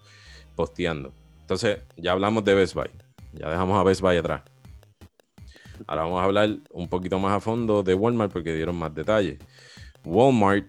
posteando. 0.54 1.12
Entonces, 1.40 1.78
ya 1.96 2.12
hablamos 2.12 2.44
de 2.44 2.54
Best 2.54 2.74
Buy. 2.74 2.90
Ya 3.32 3.50
dejamos 3.50 3.78
a 3.78 3.82
Best 3.82 4.00
Buy 4.00 4.16
atrás. 4.16 4.42
Ahora 5.86 6.02
vamos 6.02 6.20
a 6.20 6.24
hablar 6.24 6.56
un 6.70 6.88
poquito 6.88 7.18
más 7.18 7.32
a 7.32 7.40
fondo 7.40 7.82
de 7.82 7.94
Walmart 7.94 8.32
porque 8.32 8.54
dieron 8.54 8.76
más 8.76 8.94
detalles. 8.94 9.38
Walmart, 10.04 10.66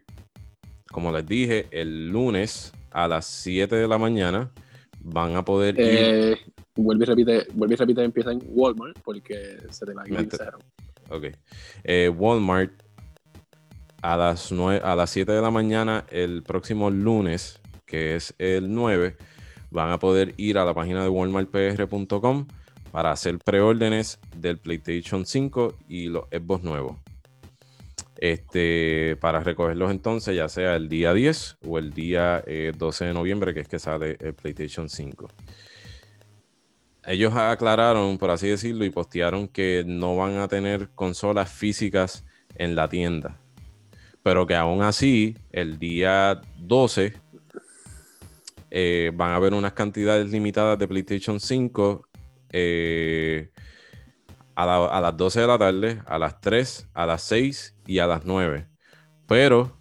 como 0.92 1.12
les 1.12 1.26
dije, 1.26 1.68
el 1.72 2.10
lunes 2.10 2.74
a 2.92 3.08
las 3.08 3.26
7 3.26 3.76
de 3.76 3.88
la 3.88 3.98
mañana 3.98 4.52
van 5.00 5.36
a 5.36 5.46
poder 5.46 5.80
ir. 5.80 6.40
Eh, 6.78 6.82
vuelve 6.82 7.04
y 7.04 7.08
repite, 7.08 7.48
vuelve 7.54 7.74
y 7.74 7.78
repite, 7.78 8.04
empieza 8.04 8.32
en 8.32 8.42
Walmart 8.48 9.00
porque 9.04 9.58
se 9.70 9.86
te 9.86 9.94
la 9.94 10.04
cero. 10.30 10.60
Ok. 11.10 11.26
Eh, 11.84 12.10
Walmart 12.10 12.72
a 14.02 14.16
las, 14.16 14.52
9, 14.52 14.82
a 14.84 14.96
las 14.96 15.10
7 15.10 15.32
de 15.32 15.42
la 15.42 15.52
mañana 15.52 16.06
el 16.10 16.44
próximo 16.44 16.90
lunes, 16.90 17.60
que 17.86 18.16
es 18.16 18.34
el 18.38 18.74
9, 18.74 19.18
van 19.72 19.92
a 19.92 20.00
poder 20.00 20.34
ir 20.38 20.58
a 20.58 20.66
la 20.66 20.74
página 20.74 21.04
de 21.04 21.10
walmartpr.com 21.10 22.48
para 22.92 23.12
hacer 23.12 23.40
preórdenes 23.40 24.20
del 24.36 24.60
PlayStation 24.60 25.26
5 25.26 25.76
y 25.90 26.08
los 26.08 26.26
Xbox 26.30 26.64
nuevos. 26.64 26.98
este, 28.20 29.16
para 29.20 29.42
recogerlos 29.42 29.92
entonces, 29.92 30.36
ya 30.36 30.50
sea 30.50 30.76
el 30.76 30.90
día 30.90 31.14
10 31.14 31.58
o 31.68 31.78
el 31.78 31.92
día 31.92 32.44
12 32.78 33.06
de 33.06 33.14
noviembre, 33.14 33.54
que 33.54 33.60
es 33.60 33.68
que 33.68 33.78
sale 33.78 34.18
el 34.20 34.34
PlayStation 34.34 34.90
5 34.90 35.28
ellos 37.08 37.34
aclararon, 37.34 38.18
por 38.18 38.30
así 38.32 38.50
decirlo, 38.50 38.84
y 38.84 38.90
postearon 38.90 39.48
que 39.48 39.84
no 39.88 40.18
van 40.18 40.38
a 40.38 40.50
tener 40.50 40.90
consolas 40.90 41.50
físicas 41.50 42.26
en 42.56 42.76
la 42.76 42.90
tienda. 42.90 43.40
Pero 44.24 44.46
que 44.46 44.56
aún 44.56 44.82
así, 44.82 45.38
el 45.52 45.80
día 45.80 46.42
12 46.58 47.14
eh, 48.72 49.12
van 49.16 49.32
a 49.32 49.36
haber 49.38 49.54
unas 49.54 49.72
cantidades 49.72 50.30
limitadas 50.30 50.78
de 50.78 50.88
PlayStation 50.88 51.40
5 51.40 52.06
eh, 52.50 53.52
a, 54.56 54.98
a, 54.98 55.00
las 55.00 55.16
12 55.16 55.40
de 55.40 55.48
la 55.48 55.58
tarde, 55.58 56.02
a 56.06 56.20
las 56.20 56.42
3, 56.42 56.90
a 56.94 57.06
las 57.06 57.22
6 57.22 57.78
y 57.86 58.00
a 58.00 58.08
las 58.08 58.26
9. 58.26 58.68
Pero 59.28 59.78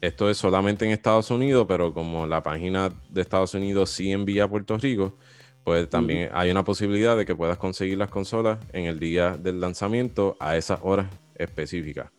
esto 0.00 0.30
es 0.30 0.38
solamente 0.38 0.86
en 0.86 0.92
Estados 0.92 1.30
Unidos, 1.30 1.66
pero 1.68 1.92
como 1.92 2.26
la 2.26 2.42
página 2.42 2.90
de 3.10 3.20
Estados 3.20 3.52
Unidos 3.52 3.90
sí 3.90 4.10
envía 4.10 4.44
a 4.44 4.48
Puerto 4.48 4.78
Rico, 4.78 5.18
pues 5.64 5.88
también 5.88 6.30
hay 6.32 6.50
una 6.50 6.64
posibilidad 6.64 7.16
de 7.16 7.26
que 7.26 7.34
puedas 7.34 7.58
conseguir 7.58 7.98
las 7.98 8.10
consolas 8.10 8.58
en 8.72 8.86
el 8.86 8.98
día 8.98 9.36
del 9.36 9.60
lanzamiento 9.60 10.36
a 10.40 10.56
esas 10.56 10.80
horas 10.82 11.06
específicas. 11.34 12.10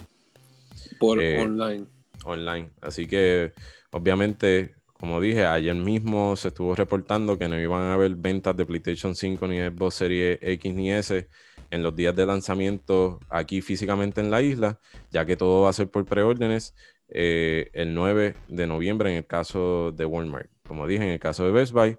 Por 1.00 1.22
eh, 1.22 1.42
online. 1.42 1.86
Online. 2.24 2.70
Así 2.82 3.08
que, 3.08 3.54
obviamente, 3.92 4.76
como 4.94 5.20
dije, 5.20 5.46
ayer 5.46 5.74
mismo 5.74 6.36
se 6.36 6.50
estuvo 6.50 6.76
reportando 6.76 7.40
que 7.40 7.48
no 7.48 7.60
iban 7.60 7.82
a 7.82 7.96
haber 7.96 8.16
ventas 8.16 8.56
de 8.56 8.66
PlayStation 8.66 9.16
5 9.16 9.48
ni 9.48 9.60
Xbox 9.60 9.96
Series 9.96 10.38
X 10.42 10.74
ni 10.74 10.92
S 10.92 11.28
en 11.72 11.84
los 11.84 11.96
días 11.96 12.16
de 12.16 12.26
lanzamiento 12.26 13.20
aquí 13.30 13.62
físicamente 13.62 14.22
en 14.22 14.30
la 14.30 14.42
isla, 14.42 14.80
ya 15.10 15.26
que 15.26 15.36
todo 15.38 15.64
va 15.64 15.70
a 15.70 15.74
ser 15.74 15.90
por 15.90 16.06
preórdenes 16.06 16.76
eh, 17.08 17.72
el 17.74 17.96
9 17.96 18.36
de 18.48 18.68
noviembre 18.68 19.12
en 19.12 19.18
el 19.18 19.26
caso 19.26 19.92
de 19.92 20.06
Walmart. 20.06 20.50
Como 20.68 20.86
dije, 20.86 21.04
en 21.04 21.10
el 21.10 21.20
caso 21.20 21.46
de 21.46 21.52
Best 21.52 21.74
Buy, 21.74 21.98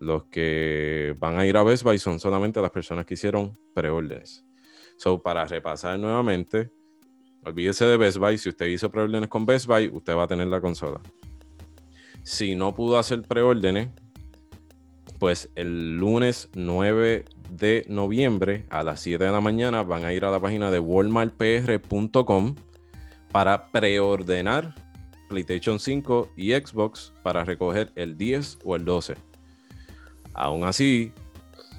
los 0.00 0.24
que 0.24 1.14
van 1.18 1.38
a 1.38 1.46
ir 1.46 1.56
a 1.56 1.62
Best 1.62 1.84
Buy 1.84 1.98
son 1.98 2.18
solamente 2.18 2.60
las 2.60 2.70
personas 2.70 3.04
que 3.04 3.14
hicieron 3.14 3.56
preórdenes. 3.74 4.44
So, 4.96 5.22
para 5.22 5.44
repasar 5.44 5.98
nuevamente, 5.98 6.70
olvídese 7.44 7.84
de 7.84 7.96
Best 7.98 8.16
Buy. 8.16 8.38
Si 8.38 8.48
usted 8.48 8.66
hizo 8.66 8.90
preórdenes 8.90 9.28
con 9.28 9.46
Best 9.46 9.66
Buy, 9.66 9.88
usted 9.92 10.16
va 10.16 10.24
a 10.24 10.26
tener 10.26 10.48
la 10.48 10.60
consola. 10.60 11.00
Si 12.22 12.54
no 12.54 12.74
pudo 12.74 12.98
hacer 12.98 13.22
preórdenes, 13.22 13.90
pues 15.18 15.50
el 15.54 15.98
lunes 15.98 16.48
9 16.54 17.26
de 17.50 17.84
noviembre 17.88 18.64
a 18.70 18.82
las 18.82 19.00
7 19.00 19.22
de 19.22 19.30
la 19.30 19.40
mañana 19.42 19.82
van 19.82 20.04
a 20.04 20.14
ir 20.14 20.24
a 20.24 20.30
la 20.30 20.40
página 20.40 20.70
de 20.70 20.78
walmartpr.com 20.78 22.54
para 23.30 23.70
preordenar 23.70 24.74
PlayStation 25.28 25.78
5 25.78 26.30
y 26.36 26.52
Xbox 26.52 27.12
para 27.22 27.44
recoger 27.44 27.92
el 27.96 28.16
10 28.16 28.60
o 28.64 28.76
el 28.76 28.84
12. 28.86 29.29
Aún 30.40 30.64
así, 30.64 31.12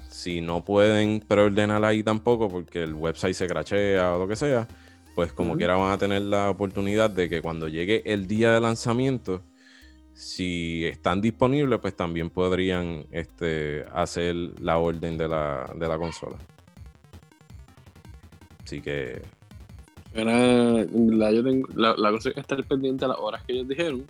si 0.08 0.40
no 0.40 0.64
pueden 0.64 1.18
preordenar 1.18 1.84
ahí 1.84 2.04
tampoco 2.04 2.48
porque 2.48 2.84
el 2.84 2.94
website 2.94 3.34
se 3.34 3.48
crachea 3.48 4.14
o 4.14 4.20
lo 4.20 4.28
que 4.28 4.36
sea, 4.36 4.68
pues 5.16 5.32
como 5.32 5.56
quiera 5.56 5.74
van 5.74 5.90
a 5.90 5.98
tener 5.98 6.22
la 6.22 6.48
oportunidad 6.48 7.10
de 7.10 7.28
que 7.28 7.42
cuando 7.42 7.66
llegue 7.66 8.02
el 8.04 8.28
día 8.28 8.52
de 8.52 8.60
lanzamiento, 8.60 9.42
si 10.14 10.84
están 10.84 11.20
disponibles, 11.20 11.80
pues 11.80 11.96
también 11.96 12.30
podrían 12.30 13.04
este, 13.10 13.84
hacer 13.92 14.36
la 14.60 14.78
orden 14.78 15.18
de 15.18 15.26
la, 15.26 15.68
de 15.74 15.88
la 15.88 15.98
consola. 15.98 16.36
Así 18.62 18.80
que. 18.80 19.22
la, 20.14 21.32
yo 21.32 21.42
tengo, 21.42 21.68
la, 21.74 21.96
la 21.96 22.12
cosa 22.12 22.30
es 22.30 22.36
estar 22.36 22.62
pendiente 22.62 23.06
a 23.06 23.08
las 23.08 23.18
horas 23.18 23.42
que 23.42 23.54
ellos 23.54 23.66
dijeron 23.66 24.06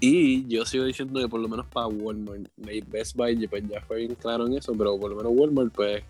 y 0.00 0.46
yo 0.46 0.64
sigo 0.64 0.84
diciendo 0.84 1.20
que 1.20 1.28
por 1.28 1.40
lo 1.40 1.48
menos 1.48 1.66
para 1.66 1.88
Walmart, 1.88 2.48
Best 2.86 3.16
Buy 3.16 3.46
pues 3.48 3.64
ya 3.68 3.80
fue 3.80 3.98
bien 3.98 4.14
claro 4.14 4.46
en 4.46 4.54
eso, 4.54 4.72
pero 4.76 4.98
por 4.98 5.10
lo 5.10 5.16
menos 5.16 5.32
Walmart 5.34 5.74
pues 5.74 6.02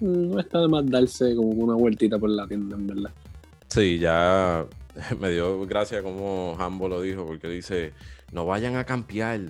no 0.00 0.40
está 0.40 0.60
de 0.60 0.68
más 0.68 0.86
darse 0.86 1.34
como 1.36 1.48
una 1.50 1.74
vueltita 1.74 2.18
por 2.18 2.30
la 2.30 2.46
tienda, 2.46 2.76
en 2.76 2.86
verdad. 2.86 3.10
Sí, 3.68 3.98
ya 3.98 4.64
me 5.20 5.30
dio 5.30 5.66
gracia 5.66 6.02
como 6.02 6.56
Hambo 6.58 6.88
lo 6.88 7.02
dijo, 7.02 7.26
porque 7.26 7.48
dice, 7.48 7.92
no 8.32 8.46
vayan 8.46 8.76
a 8.76 8.84
campear, 8.84 9.40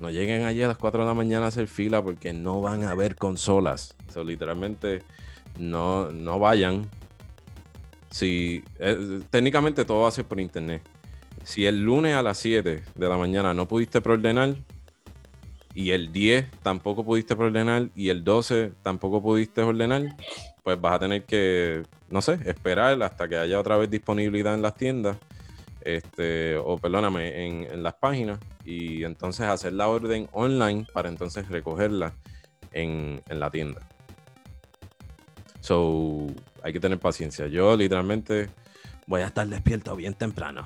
no 0.00 0.10
lleguen 0.10 0.42
allí 0.44 0.62
a 0.62 0.68
las 0.68 0.78
4 0.78 1.02
de 1.02 1.06
la 1.06 1.14
mañana 1.14 1.44
a 1.44 1.48
hacer 1.48 1.68
fila 1.68 2.02
porque 2.02 2.32
no 2.32 2.60
van 2.60 2.82
a 2.82 2.90
haber 2.90 3.14
consolas. 3.14 3.94
O 4.08 4.12
sea, 4.12 4.24
literalmente 4.24 5.02
no, 5.58 6.10
no 6.10 6.40
vayan. 6.40 6.88
Si, 8.10 8.64
eh, 8.80 9.20
técnicamente 9.30 9.84
todo 9.84 10.00
va 10.00 10.08
a 10.08 10.12
ser 10.12 10.24
por 10.24 10.40
internet 10.40 10.82
si 11.44 11.66
el 11.66 11.82
lunes 11.82 12.16
a 12.16 12.22
las 12.22 12.38
7 12.38 12.82
de 12.94 13.08
la 13.08 13.16
mañana 13.16 13.54
no 13.54 13.68
pudiste 13.68 14.00
preordenar, 14.00 14.56
y 15.74 15.90
el 15.90 16.12
10 16.12 16.50
tampoco 16.62 17.04
pudiste 17.04 17.36
preordenar, 17.36 17.90
y 17.94 18.08
el 18.08 18.24
12 18.24 18.72
tampoco 18.82 19.22
pudiste 19.22 19.60
ordenar, 19.60 20.16
pues 20.62 20.80
vas 20.80 20.94
a 20.94 20.98
tener 21.00 21.24
que, 21.24 21.82
no 22.08 22.22
sé, 22.22 22.38
esperar 22.46 23.00
hasta 23.02 23.28
que 23.28 23.36
haya 23.36 23.60
otra 23.60 23.76
vez 23.76 23.90
disponibilidad 23.90 24.54
en 24.54 24.62
las 24.62 24.74
tiendas, 24.74 25.18
este, 25.82 26.56
o 26.56 26.78
perdóname, 26.78 27.46
en, 27.46 27.82
las 27.82 27.94
páginas, 27.94 28.38
y 28.64 29.04
entonces 29.04 29.46
hacer 29.46 29.74
la 29.74 29.88
orden 29.88 30.28
online 30.32 30.86
para 30.94 31.10
entonces 31.10 31.48
recogerla 31.48 32.14
en, 32.72 33.20
en 33.28 33.40
la 33.40 33.50
tienda. 33.50 33.82
So, 35.60 36.26
hay 36.62 36.72
que 36.72 36.80
tener 36.80 36.98
paciencia. 36.98 37.46
Yo 37.48 37.76
literalmente 37.76 38.48
voy 39.06 39.20
a 39.20 39.26
estar 39.26 39.46
despierto 39.46 39.94
bien 39.96 40.14
temprano 40.14 40.64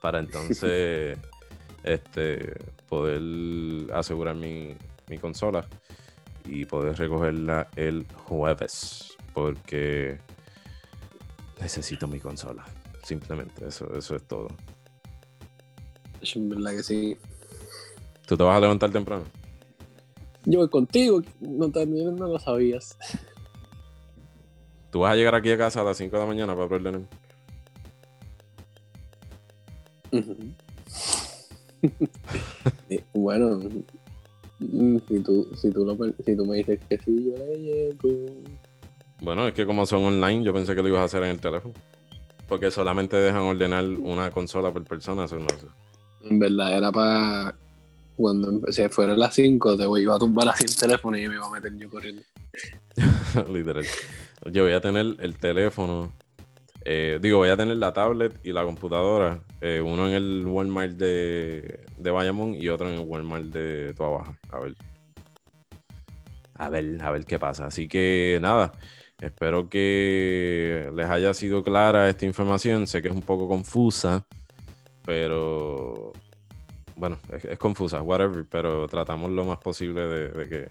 para 0.00 0.18
entonces 0.20 1.18
este, 1.84 2.54
poder 2.88 3.92
asegurar 3.92 4.34
mi, 4.34 4.76
consola 5.20 5.66
y 6.44 6.64
poder 6.64 6.96
recogerla 6.96 7.68
el 7.76 8.06
jueves. 8.26 9.16
Porque 9.34 10.18
necesito 11.60 12.06
mi 12.08 12.18
consola. 12.18 12.64
Simplemente, 13.04 13.66
eso, 13.66 13.92
eso 13.96 14.16
es 14.16 14.22
todo. 14.24 14.48
Es 16.20 16.34
verdad 16.36 16.72
que 16.72 16.82
sí. 16.82 17.16
¿Tú 18.26 18.36
te 18.36 18.42
vas 18.42 18.56
a 18.56 18.60
levantar 18.60 18.90
temprano? 18.90 19.24
Yo 20.44 20.60
voy 20.60 20.68
contigo, 20.68 21.22
no, 21.40 21.70
también 21.70 22.16
no 22.16 22.26
lo 22.26 22.38
sabías. 22.38 22.98
¿Tú 24.90 25.00
vas 25.00 25.12
a 25.12 25.16
llegar 25.16 25.34
aquí 25.34 25.50
a 25.50 25.58
casa 25.58 25.82
a 25.82 25.84
las 25.84 25.96
5 25.98 26.16
de 26.16 26.22
la 26.22 26.28
mañana 26.28 26.54
para 26.56 26.68
perder 26.68 27.00
bueno, 33.14 33.60
si 34.58 35.20
tú, 35.20 35.48
si, 35.54 35.70
tú 35.70 36.14
si 36.24 36.36
tú 36.36 36.46
me 36.46 36.56
dices 36.56 36.80
que 36.88 36.98
sí, 36.98 37.30
yo 37.30 37.36
le 37.46 37.58
llego. 37.58 38.08
Bueno, 39.20 39.46
es 39.48 39.54
que 39.54 39.66
como 39.66 39.84
son 39.86 40.04
online, 40.04 40.44
yo 40.44 40.52
pensé 40.52 40.74
que 40.74 40.82
lo 40.82 40.88
ibas 40.88 41.02
a 41.02 41.04
hacer 41.04 41.22
en 41.24 41.30
el 41.30 41.40
teléfono. 41.40 41.74
Porque 42.48 42.70
solamente 42.70 43.16
dejan 43.16 43.42
ordenar 43.42 43.84
una 43.84 44.30
consola 44.30 44.72
por 44.72 44.84
persona. 44.84 45.24
Eso 45.24 45.38
no 45.38 45.46
En 46.22 46.38
verdad, 46.38 46.78
era 46.78 46.90
para 46.90 47.54
cuando 48.16 48.48
empecé, 48.48 48.88
fueron 48.88 49.18
las 49.18 49.34
5, 49.34 49.76
te 49.76 49.84
iba 50.00 50.16
a 50.16 50.18
tumbar 50.18 50.48
así 50.48 50.64
el 50.64 50.74
teléfono 50.74 51.18
y 51.18 51.28
me 51.28 51.34
iba 51.34 51.46
a 51.46 51.50
meter 51.50 51.76
yo 51.76 51.90
corriendo. 51.90 52.22
Literal. 53.52 53.84
Yo 54.50 54.62
voy 54.64 54.72
a 54.72 54.80
tener 54.80 55.14
el 55.20 55.36
teléfono 55.36 56.10
eh, 56.90 57.18
digo, 57.20 57.36
voy 57.36 57.50
a 57.50 57.56
tener 57.56 57.76
la 57.76 57.92
tablet 57.92 58.40
y 58.42 58.52
la 58.52 58.64
computadora, 58.64 59.42
eh, 59.60 59.80
uno 59.80 60.08
en 60.08 60.14
el 60.14 60.46
Walmart 60.46 60.92
de, 60.92 61.84
de 61.96 62.10
Bayamón 62.10 62.54
y 62.54 62.68
otro 62.68 62.88
en 62.88 62.94
el 63.00 63.06
Walmart 63.06 63.46
de 63.46 63.92
Toa 63.94 64.18
Baja. 64.18 64.38
A 64.50 64.60
ver. 64.60 64.74
A 66.54 66.68
ver, 66.68 66.98
a 67.02 67.10
ver 67.10 67.24
qué 67.24 67.38
pasa. 67.38 67.66
Así 67.66 67.88
que 67.88 68.38
nada, 68.40 68.72
espero 69.20 69.68
que 69.68 70.90
les 70.94 71.08
haya 71.08 71.34
sido 71.34 71.62
clara 71.62 72.08
esta 72.08 72.26
información. 72.26 72.86
Sé 72.86 73.02
que 73.02 73.08
es 73.08 73.14
un 73.14 73.22
poco 73.22 73.48
confusa, 73.48 74.26
pero 75.04 76.12
bueno, 76.96 77.18
es, 77.30 77.58
confusa, 77.58 78.02
whatever, 78.02 78.44
pero 78.48 78.86
tratamos 78.88 79.30
lo 79.30 79.44
más 79.44 79.58
posible 79.58 80.02
de, 80.02 80.28
de 80.28 80.48
que 80.48 80.68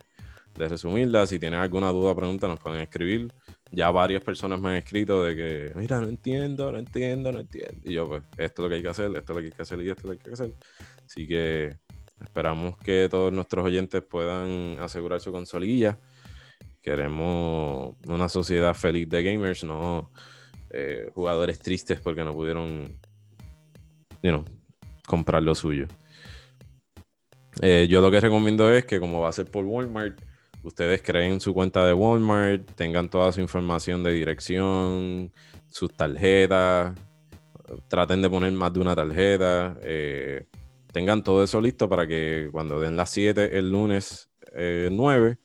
de 0.57 0.67
resumirla. 0.67 1.27
Si 1.27 1.39
tienen 1.39 1.59
alguna 1.59 1.91
duda 1.91 2.11
o 2.11 2.15
pregunta, 2.15 2.47
nos 2.47 2.59
pueden 2.59 2.81
escribir 2.81 3.31
ya 3.71 3.91
varias 3.91 4.23
personas 4.23 4.59
me 4.59 4.69
han 4.69 4.75
escrito 4.75 5.23
de 5.23 5.35
que, 5.35 5.71
mira, 5.75 5.99
no 5.99 6.07
entiendo, 6.07 6.71
no 6.71 6.77
entiendo, 6.77 7.31
no 7.31 7.39
entiendo. 7.39 7.81
Y 7.83 7.93
yo, 7.93 8.07
pues, 8.07 8.23
esto 8.37 8.61
es 8.61 8.63
lo 8.63 8.69
que 8.69 8.75
hay 8.75 8.81
que 8.81 8.89
hacer, 8.89 9.05
esto 9.15 9.19
es 9.19 9.29
lo 9.29 9.35
que 9.35 9.45
hay 9.45 9.51
que 9.51 9.61
hacer 9.61 9.81
y 9.81 9.89
esto 9.89 10.01
es 10.01 10.05
lo 10.05 10.11
que 10.11 10.17
hay 10.17 10.23
que 10.23 10.33
hacer. 10.33 10.53
Así 11.05 11.27
que 11.27 11.77
esperamos 12.21 12.77
que 12.77 13.07
todos 13.09 13.31
nuestros 13.31 13.65
oyentes 13.65 14.01
puedan 14.03 14.77
asegurar 14.79 15.19
su 15.19 15.31
consolilla. 15.31 15.99
Queremos 16.81 17.95
una 18.07 18.29
sociedad 18.29 18.73
feliz 18.73 19.09
de 19.09 19.23
gamers, 19.23 19.63
no 19.63 20.11
eh, 20.69 21.09
jugadores 21.13 21.59
tristes 21.59 21.99
porque 21.99 22.23
no 22.23 22.33
pudieron, 22.33 22.97
you 24.21 24.45
comprar 25.05 25.41
lo 25.41 25.55
suyo. 25.55 25.87
Eh, 27.61 27.87
yo 27.89 28.01
lo 28.01 28.11
que 28.11 28.19
recomiendo 28.19 28.71
es 28.71 28.85
que 28.85 28.99
como 28.99 29.21
va 29.21 29.29
a 29.29 29.33
ser 29.33 29.49
por 29.49 29.65
Walmart, 29.65 30.19
ustedes 30.67 31.01
creen 31.01 31.39
su 31.39 31.53
cuenta 31.53 31.85
de 31.85 31.93
Walmart, 31.93 32.69
tengan 32.75 33.09
toda 33.09 33.31
su 33.31 33.41
información 33.41 34.03
de 34.03 34.11
dirección, 34.11 35.31
sus 35.69 35.93
tarjetas, 35.93 36.93
traten 37.87 38.21
de 38.21 38.29
poner 38.29 38.51
más 38.51 38.73
de 38.73 38.79
una 38.79 38.95
tarjeta. 38.95 39.77
Eh, 39.81 40.45
tengan 40.91 41.23
todo 41.23 41.43
eso 41.43 41.61
listo 41.61 41.87
para 41.87 42.05
que 42.05 42.49
cuando 42.51 42.79
den 42.79 42.97
las 42.97 43.09
7 43.11 43.57
el 43.57 43.71
lunes 43.71 44.29
9 44.53 45.37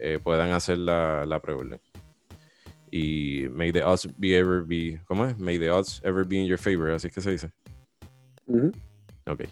eh, 0.00 0.18
puedan 0.22 0.50
hacer 0.52 0.78
la, 0.78 1.24
la 1.24 1.40
pre-order. 1.40 1.80
Y 2.90 3.46
may 3.50 3.70
the 3.70 3.82
odds 3.82 4.08
be 4.16 4.36
ever 4.36 4.62
be. 4.64 5.00
¿Cómo 5.06 5.26
es? 5.26 5.38
May 5.38 5.58
the 5.58 5.70
odds 5.70 6.00
ever 6.04 6.24
be 6.24 6.36
in 6.36 6.46
your 6.46 6.58
favor. 6.58 6.90
Así 6.90 7.08
es 7.08 7.14
que 7.14 7.20
se 7.20 7.30
dice. 7.32 7.50
Ok. 9.26 9.44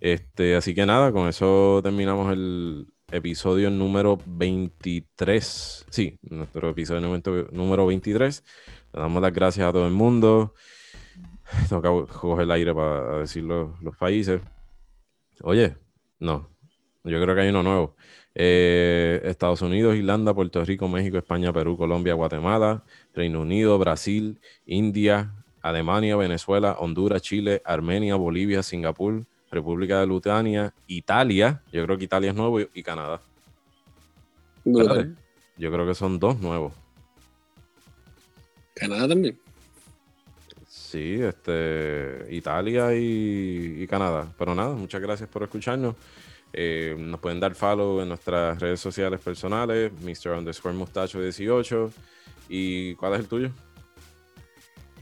Este, 0.00 0.56
así 0.56 0.74
que 0.74 0.86
nada, 0.86 1.12
con 1.12 1.28
eso 1.28 1.80
terminamos 1.82 2.32
el 2.32 2.86
episodio 3.10 3.70
número 3.70 4.18
23. 4.26 5.86
Sí, 5.88 6.18
nuestro 6.22 6.70
episodio 6.70 7.00
número 7.52 7.86
23. 7.86 8.44
Le 8.92 9.00
damos 9.00 9.22
las 9.22 9.32
gracias 9.32 9.66
a 9.66 9.72
todo 9.72 9.86
el 9.86 9.92
mundo. 9.92 10.54
Tengo 11.68 12.06
que 12.06 12.12
coger 12.12 12.44
el 12.44 12.50
aire 12.50 12.74
para 12.74 13.20
decir 13.20 13.44
los, 13.44 13.96
países. 13.98 14.40
Oye, 15.42 15.76
no. 16.18 16.50
Yo 17.04 17.22
creo 17.22 17.34
que 17.34 17.40
hay 17.40 17.48
uno 17.48 17.62
nuevo. 17.62 17.96
Eh, 18.34 19.22
Estados 19.24 19.62
Unidos, 19.62 19.96
Irlanda, 19.96 20.34
Puerto 20.34 20.62
Rico, 20.64 20.88
México, 20.88 21.16
España, 21.16 21.52
Perú, 21.52 21.76
Colombia, 21.76 22.12
Guatemala, 22.14 22.84
Reino 23.14 23.40
Unido, 23.40 23.78
Brasil, 23.78 24.40
India, 24.66 25.32
Alemania, 25.62 26.16
Venezuela, 26.16 26.76
Honduras, 26.78 27.22
Chile, 27.22 27.62
Armenia, 27.64 28.16
Bolivia, 28.16 28.62
Singapur, 28.62 29.26
República 29.50 30.00
de 30.00 30.06
Lutania, 30.06 30.74
Italia, 30.86 31.62
yo 31.72 31.84
creo 31.84 31.98
que 31.98 32.04
Italia 32.04 32.30
es 32.30 32.36
nuevo 32.36 32.60
y, 32.60 32.82
Canadá. 32.82 33.20
Yo 34.64 35.72
creo 35.72 35.86
que 35.86 35.94
son 35.94 36.18
dos 36.18 36.38
nuevos. 36.40 36.74
Canadá 38.74 39.08
también. 39.08 39.38
Sí, 40.66 41.14
este, 41.20 42.26
Italia 42.30 42.94
y, 42.94 43.86
Canadá. 43.88 44.32
Pero 44.38 44.54
nada, 44.54 44.74
muchas 44.74 45.00
gracias 45.00 45.28
por 45.28 45.42
escucharnos. 45.42 45.94
Eh, 46.52 46.96
nos 46.98 47.20
pueden 47.20 47.40
dar 47.40 47.54
follow 47.54 48.00
en 48.00 48.08
nuestras 48.08 48.58
redes 48.58 48.80
sociales 48.80 49.20
personales, 49.20 49.92
Mr. 50.00 50.32
Underscore 50.32 50.74
Mustacho 50.74 51.20
18. 51.20 51.92
¿Y 52.48 52.94
cuál 52.94 53.14
es 53.14 53.20
el 53.20 53.28
tuyo? 53.28 53.50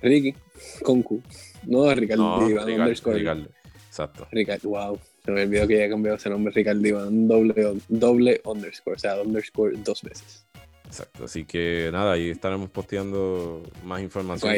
Ricky, 0.02 0.34
con 0.82 1.02
Q. 1.02 1.22
No, 1.66 1.92
Ricardo 1.94 2.40
no, 2.40 2.46
Ricardo, 2.46 3.48
Exacto. 3.96 4.28
Ricardo, 4.30 4.68
wow. 4.68 5.00
Se 5.24 5.30
me 5.30 5.44
olvidó 5.44 5.66
que 5.66 5.78
ya 5.78 5.88
cambiado 5.88 6.18
ese 6.18 6.28
nombre, 6.28 6.52
Ricardo 6.54 6.86
Iván, 6.86 7.26
doble, 7.26 7.80
doble 7.88 8.42
underscore, 8.44 8.96
o 8.96 8.98
sea, 8.98 9.22
underscore 9.22 9.74
dos 9.78 10.02
veces. 10.02 10.44
Exacto, 10.84 11.24
así 11.24 11.46
que 11.46 11.88
nada, 11.90 12.12
ahí 12.12 12.28
estaremos 12.28 12.68
posteando 12.70 13.62
más 13.84 14.02
información. 14.02 14.54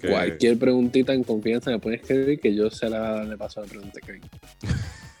Cualquier 0.00 0.58
preguntita 0.58 1.12
en 1.12 1.22
confianza 1.22 1.70
me 1.70 1.78
puedes 1.78 2.00
escribir 2.00 2.40
que 2.40 2.54
yo 2.54 2.70
se 2.70 2.88
la 2.88 3.22
le 3.22 3.36
paso 3.36 3.60
la 3.60 3.66
pregunta 3.66 4.00
a 4.02 4.06
Kevin. 4.06 4.22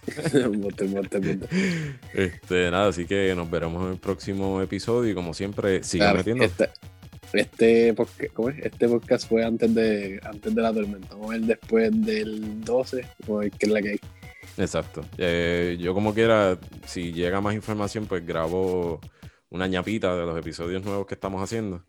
este, 2.14 2.70
nada, 2.70 2.88
así 2.88 3.06
que 3.06 3.34
nos 3.34 3.50
veremos 3.50 3.84
en 3.84 3.92
el 3.92 3.98
próximo 3.98 4.60
episodio 4.60 5.12
y 5.12 5.14
como 5.14 5.34
siempre, 5.34 5.82
sigan 5.82 6.16
metiendo. 6.16 6.44
Este, 7.34 7.94
podcast, 7.94 8.58
este 8.62 8.88
podcast 8.88 9.28
fue 9.28 9.44
antes 9.44 9.74
de 9.74 10.20
antes 10.22 10.54
de 10.54 10.62
la 10.62 10.72
tormenta. 10.72 11.14
Vamos 11.14 11.30
a 11.30 11.32
ver 11.32 11.40
después 11.42 11.90
del 12.04 12.64
12, 12.64 13.06
o 13.26 13.40
qué 13.40 13.50
es 13.58 13.68
la 13.68 13.82
que 13.82 13.90
hay. 13.90 14.00
Exacto. 14.56 15.04
Eh, 15.18 15.76
yo 15.80 15.94
como 15.94 16.14
quiera, 16.14 16.58
si 16.86 17.12
llega 17.12 17.40
más 17.40 17.54
información, 17.54 18.06
pues 18.06 18.24
grabo 18.26 19.00
una 19.50 19.66
ñapita 19.66 20.16
de 20.16 20.26
los 20.26 20.38
episodios 20.38 20.84
nuevos 20.84 21.06
que 21.06 21.14
estamos 21.14 21.42
haciendo. 21.42 21.84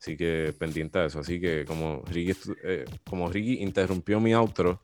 Así 0.00 0.16
que 0.16 0.54
pendiente 0.58 0.98
de 0.98 1.06
eso. 1.06 1.20
Así 1.20 1.40
que 1.40 1.64
como 1.64 2.02
Ricky, 2.10 2.38
eh, 2.64 2.84
como 3.08 3.30
Ricky 3.30 3.62
interrumpió 3.62 4.20
mi 4.20 4.34
outro, 4.34 4.82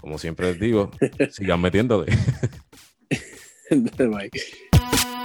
como 0.00 0.18
siempre 0.18 0.50
les 0.50 0.60
digo, 0.60 0.90
sigan 1.30 1.60
metiéndole. 1.60 2.06